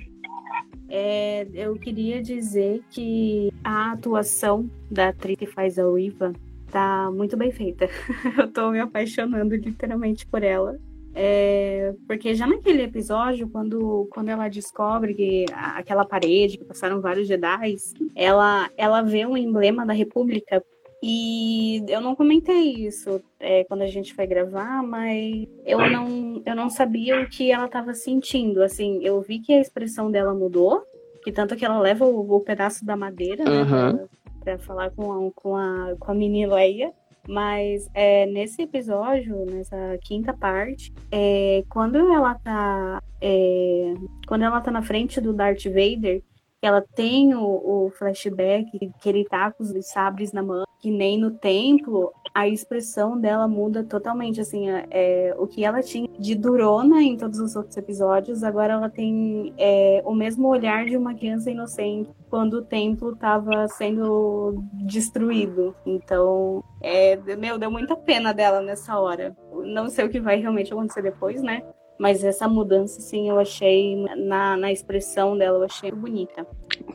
[0.89, 6.33] É, eu queria dizer que a atuação da atriz que faz a Riva
[6.71, 7.89] tá muito bem feita.
[8.39, 10.79] eu tô me apaixonando literalmente por ela.
[11.15, 17.27] É, porque já naquele episódio, quando, quando ela descobre que aquela parede, que passaram vários
[17.27, 17.77] Jedi,
[18.15, 20.63] ela, ela vê um emblema da República.
[21.03, 26.55] E eu não comentei isso é, quando a gente foi gravar, mas eu não, eu
[26.55, 28.63] não sabia o que ela estava sentindo.
[28.63, 30.83] Assim, eu vi que a expressão dela mudou,
[31.25, 34.09] que tanto que ela leva o, o pedaço da madeira, né, uhum.
[34.41, 36.93] para falar com a, com a, com a mini Leia.
[37.29, 43.03] Mas é, nesse episódio, nessa quinta parte, é, quando ela tá.
[43.21, 43.95] É,
[44.27, 46.23] quando ela tá na frente do Darth Vader,
[46.63, 48.67] ela tem o, o, flashback
[49.01, 53.47] que ele tá com os sabres na mão, que nem no templo, a expressão dela
[53.49, 54.41] muda totalmente.
[54.41, 58.75] Assim, é, é, o que ela tinha de durona em todos os outros episódios, agora
[58.75, 64.63] ela tem é, o mesmo olhar de uma criança inocente quando o templo estava sendo
[64.73, 65.75] destruído.
[65.85, 69.37] Então, é, meu, deu muita pena dela nessa hora.
[69.65, 71.63] Não sei o que vai realmente acontecer depois, né?
[71.99, 76.47] Mas essa mudança, sim, eu achei, na, na expressão dela, eu achei bonita.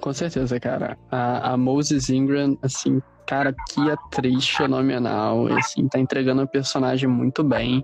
[0.02, 0.98] Com certeza, cara.
[1.12, 5.48] A, a Moses Ingram, assim, cara, que atriz fenomenal.
[5.58, 7.84] Assim, tá entregando a personagem muito bem.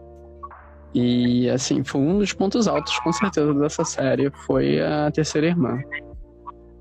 [0.94, 4.30] E, assim, foi um dos pontos altos, com certeza, dessa série.
[4.46, 5.80] Foi a terceira irmã.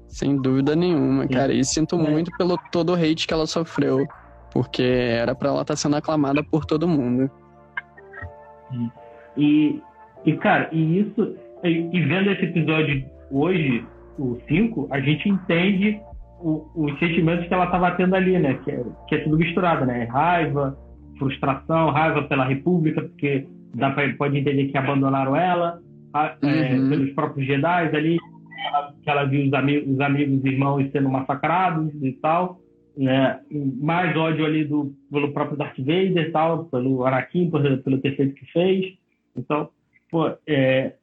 [0.08, 1.52] Sem dúvida nenhuma, cara.
[1.52, 2.10] E sinto é.
[2.10, 4.06] muito pelo todo o hate que ela sofreu.
[4.52, 7.30] Porque era para ela estar tá sendo aclamada por todo mundo.
[9.36, 9.80] E
[10.24, 13.84] e, cara, e isso, e, e vendo esse episódio hoje,
[14.18, 16.00] o 5, a gente entende
[16.42, 18.54] o, os sentimentos que ela estava tendo ali, né?
[18.64, 20.04] Que é, que é tudo misturado, né?
[20.04, 20.76] Raiva,
[21.18, 25.80] frustração, raiva pela República, porque dá pra, pode entender que abandonaram ela,
[26.12, 26.86] a, é, uhum.
[26.86, 28.18] é, pelos próprios Jedi ali,
[29.02, 32.60] que ela viu os, ami os amigos e irmãos sendo massacrados e tal.
[32.96, 33.40] Né?
[33.80, 38.16] Mais ódio ali do, pelo próprio Darth Vader e tal, pelo Anakin, pelo, pelo ter
[38.16, 38.94] feito que fez.
[39.36, 39.68] Então,
[40.10, 40.94] pô, é,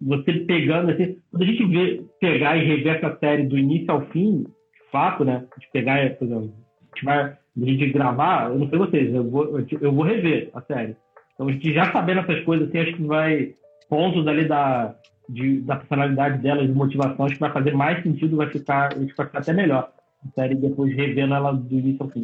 [0.00, 4.02] você pegando assim, quando a gente vê, pegar e rever essa série do início ao
[4.06, 5.46] fim, de fato, né?
[5.58, 9.28] De pegar, por exemplo, a gente vai, a gente gravar, eu não sei vocês, eu
[9.28, 10.96] vou, eu vou rever a série.
[11.34, 13.54] Então a gente já sabendo essas coisas, assim, acho que vai,
[13.88, 14.94] pontos ali da,
[15.28, 19.06] de, da personalidade dela, de motivação, acho que vai fazer mais sentido, vai ficar, acho
[19.06, 19.90] que vai ficar até melhor
[20.24, 22.22] a série depois revendo ela do início ao fim.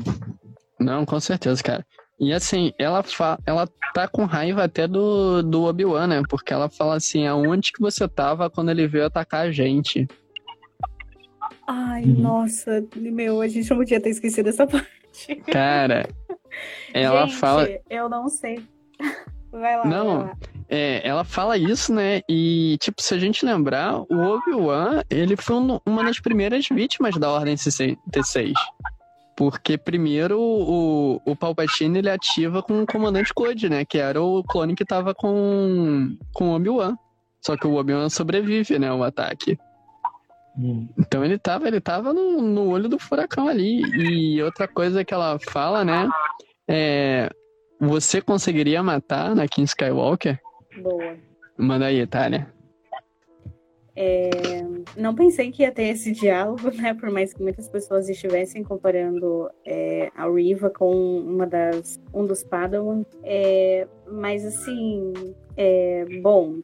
[0.81, 1.87] Não, com certeza, cara.
[2.23, 6.23] E assim, ela, fa ela tá com raiva até do, do Obi-Wan, né?
[6.29, 10.07] Porque ela fala assim, aonde que você tava quando ele veio atacar a gente?
[11.67, 15.35] Ai, nossa, meu, a gente não podia ter esquecido essa parte.
[15.51, 16.09] Cara,
[16.95, 17.69] ela gente, fala.
[17.91, 18.63] Eu não sei.
[19.51, 19.85] Vai lá.
[19.85, 20.37] Não, vai lá.
[20.69, 22.21] É, ela fala isso, né?
[22.29, 27.17] E, tipo, se a gente lembrar, o Obi-Wan, ele foi um, uma das primeiras vítimas
[27.19, 28.53] da Ordem T6.
[29.37, 33.85] Porque primeiro o, o Palpatine ele ativa com o Comandante Code, né?
[33.85, 36.97] Que era o clone que tava com, com o Obi-Wan.
[37.41, 38.93] Só que o Obi-Wan sobrevive, né?
[38.93, 39.59] O ataque.
[40.57, 40.87] Hum.
[40.99, 43.83] Então ele tava, ele tava no, no olho do furacão ali.
[43.97, 46.09] E outra coisa que ela fala, né?
[46.69, 47.31] É.
[47.81, 50.39] Você conseguiria matar na King Skywalker?
[50.81, 51.17] Boa.
[51.59, 52.53] Manda aí, Thalia.
[53.95, 54.31] É,
[54.97, 56.95] não pensei que ia ter esse diálogo, né?
[56.95, 60.91] Por mais que muitas pessoas estivessem comparando é, a Riva com
[61.21, 63.05] uma das, um dos Padawan.
[63.23, 65.13] É, mas assim,
[65.57, 66.61] é, bom,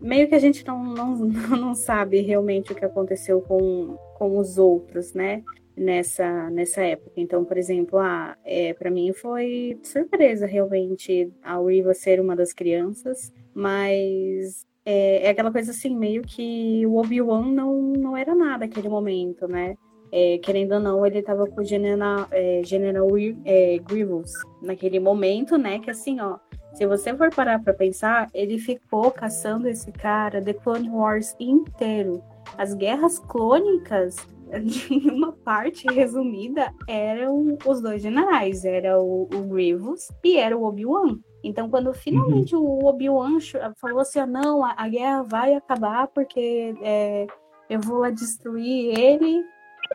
[0.00, 1.16] meio que a gente não, não,
[1.58, 5.42] não sabe realmente o que aconteceu com, com os outros, né?
[5.76, 7.12] Nessa, nessa época.
[7.16, 12.52] Então, por exemplo, ah, é, para mim foi surpresa realmente a Riva ser uma das
[12.52, 18.66] crianças, mas é, é, aquela coisa assim, meio que o Obi-Wan não, não era nada
[18.66, 19.76] naquele momento, né?
[20.10, 23.06] É, querendo ou não, ele estava com o General, é, General
[23.44, 25.78] é, Grievous naquele momento, né?
[25.78, 26.38] Que assim, ó,
[26.74, 32.20] se você for parar para pensar, ele ficou caçando esse cara The Clone Wars inteiro.
[32.58, 34.16] As guerras clônicas,
[34.90, 40.64] em uma parte resumida, eram os dois generais, era o, o Grievous e era o
[40.64, 41.20] Obi-Wan.
[41.42, 42.62] Então, quando finalmente uhum.
[42.62, 43.38] o Obi-Wan
[43.76, 47.26] falou assim: ah, não, a, a, guerra vai acabar porque é,
[47.68, 49.42] eu vou destruir ele,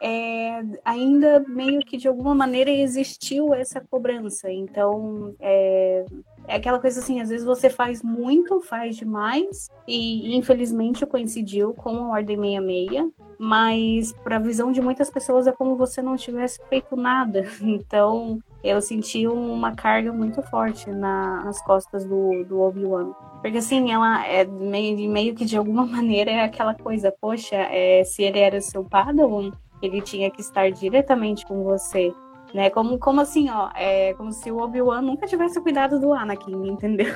[0.02, 4.52] é, ainda meio que de alguma maneira existiu essa cobrança.
[4.52, 6.06] Então, é,
[6.48, 11.89] é aquela coisa assim: às vezes você faz muito, faz demais, e infelizmente coincidiu com
[11.89, 16.60] a Ordem 66, mas para a visão de muitas pessoas é como você não tivesse
[16.70, 17.43] feito nada.
[17.86, 23.12] Então eu senti uma carga muito forte na, nas costas do, do Obi-Wan.
[23.41, 28.04] Porque assim, ela é meio, meio que de alguma maneira é aquela coisa, poxa, é,
[28.04, 32.14] se ele era seu Padawan, ele tinha que estar diretamente com você
[32.56, 32.70] né?
[32.70, 37.14] Como, como assim, ó, é como se o Obi-Wan nunca tivesse cuidado do Anakin, entendeu?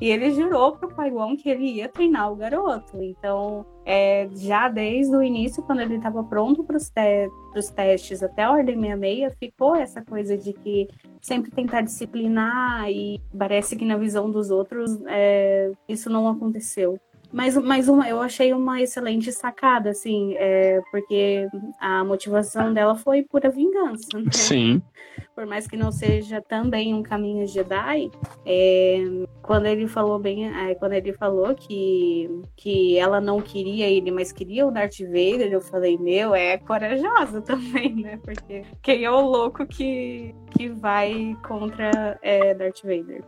[0.00, 3.02] E ele jurou pro Qui-Gon que ele ia treinar o garoto.
[3.02, 8.44] Então, é, já desde o início, quando ele estava pronto para os te testes até
[8.44, 10.86] a Ordem 66, ficou essa coisa de que
[11.20, 17.00] sempre tentar disciplinar e parece que na visão dos outros é, isso não aconteceu.
[17.32, 21.46] Mas, mas uma, eu achei uma excelente sacada, assim, é, porque
[21.78, 24.18] a motivação dela foi pura vingança.
[24.18, 24.30] Né?
[24.32, 24.82] Sim.
[25.34, 28.10] Por mais que não seja também um caminho Jedi,
[28.44, 29.04] é,
[29.42, 34.32] quando ele falou bem, é, quando ele falou que, que ela não queria ele, mas
[34.32, 38.18] queria o Darth Vader, eu falei, meu, é corajosa também, né?
[38.24, 43.22] Porque quem é o louco que, que vai contra é, Darth Vader?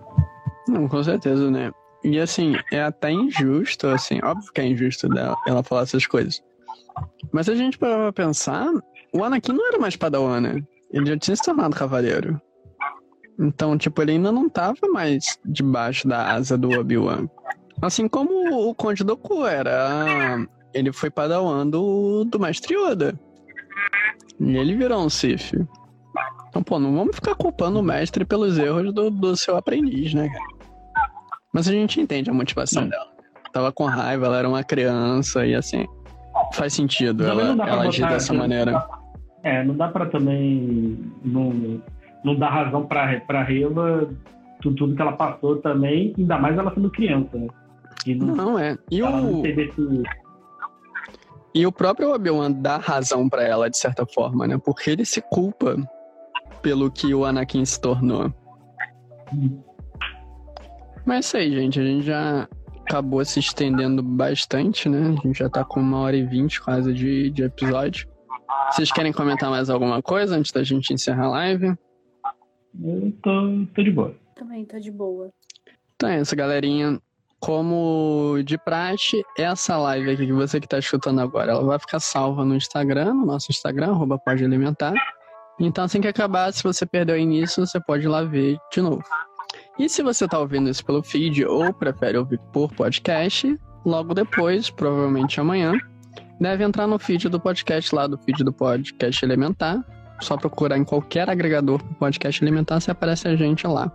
[0.69, 1.71] Não, com certeza, né?
[2.03, 6.43] E assim, é até injusto, assim, óbvio que é injusto dela, ela falar essas coisas.
[7.33, 8.71] Mas se a gente parar pra pensar,
[9.13, 10.63] o Anakin não era mais padawan, né?
[10.91, 12.41] Ele já tinha se tornado cavaleiro.
[13.39, 17.29] Então, tipo, ele ainda não tava mais debaixo da asa do Obi-Wan.
[17.81, 20.47] Assim como o Conde Doku era.
[20.75, 23.19] Ele foi padawan do, do Mestre Yoda.
[24.39, 25.53] E ele virou um Sith.
[26.49, 30.29] Então, pô, não vamos ficar culpando o mestre pelos erros do, do seu aprendiz, né,
[30.29, 30.60] cara?
[31.53, 33.11] Mas a gente entende a motivação dela.
[33.53, 35.87] Tava com raiva, ela era uma criança e assim.
[36.55, 38.87] Faz sentido ela, ela agir dessa maneira.
[39.43, 41.13] É, não dá pra também.
[41.25, 41.83] Não,
[42.25, 44.09] não dar razão pra, pra Reva
[44.61, 47.49] tudo, tudo que ela passou também, ainda mais ela sendo criança, né?
[48.07, 48.79] E não, não é.
[48.91, 49.45] E o.
[49.45, 50.03] Esse...
[51.53, 54.57] E o próprio Obi-Wan dá razão para ela, de certa forma, né?
[54.65, 55.77] Porque ele se culpa
[56.63, 58.33] pelo que o Anakin se tornou.
[59.35, 59.61] Hum.
[61.05, 61.81] Mas é isso aí, gente.
[61.81, 62.49] A gente já
[62.83, 65.17] acabou se estendendo bastante, né?
[65.19, 68.09] A gente já tá com uma hora e vinte quase de, de episódio.
[68.71, 71.75] Vocês querem comentar mais alguma coisa antes da gente encerrar a live?
[72.83, 74.15] Eu tô, tô de boa.
[74.35, 75.31] Também tô de boa.
[75.95, 77.01] Então é isso, galerinha.
[77.41, 81.99] Como de praxe, essa live aqui que você que tá escutando agora, ela vai ficar
[81.99, 84.93] salva no Instagram, no nosso Instagram, arroba pode alimentar.
[85.59, 88.83] Então assim que acabar, se você perdeu o início, você pode ir lá ver de
[88.83, 89.03] novo.
[89.81, 94.69] E se você está ouvindo isso pelo feed ou prefere ouvir por podcast, logo depois,
[94.69, 95.73] provavelmente amanhã,
[96.39, 99.83] deve entrar no feed do podcast lá, do feed do podcast Elementar.
[100.21, 103.91] Só procurar em qualquer agregador do podcast Elementar, se aparece a gente lá.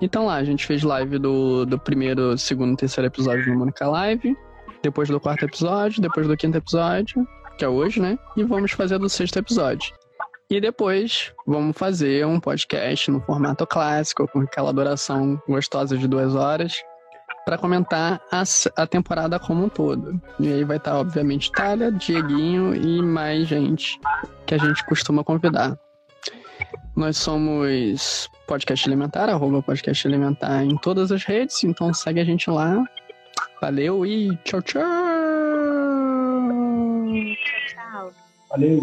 [0.00, 4.32] Então lá, a gente fez live do, do primeiro, segundo terceiro episódio no Mônica Live,
[4.80, 7.26] depois do quarto episódio, depois do quinto episódio,
[7.58, 8.16] que é hoje, né?
[8.36, 9.92] E vamos fazer do sexto episódio.
[10.48, 16.36] E depois vamos fazer um podcast no formato clássico, com aquela duração gostosa de duas
[16.36, 16.80] horas,
[17.44, 18.44] para comentar a,
[18.76, 20.20] a, temporada como um todo.
[20.38, 24.00] E aí vai estar, tá, obviamente, Thalia, Dieguinho e mais gente
[24.46, 25.76] que a gente costuma convidar.
[26.94, 32.48] Nós somos Podcast Elementar, arroba Podcast Elementar em todas as redes, então segue a gente
[32.48, 32.84] lá.
[33.60, 34.82] Valeu e tchau, tchau!
[37.68, 38.12] Tchau.
[38.48, 38.80] Valeu!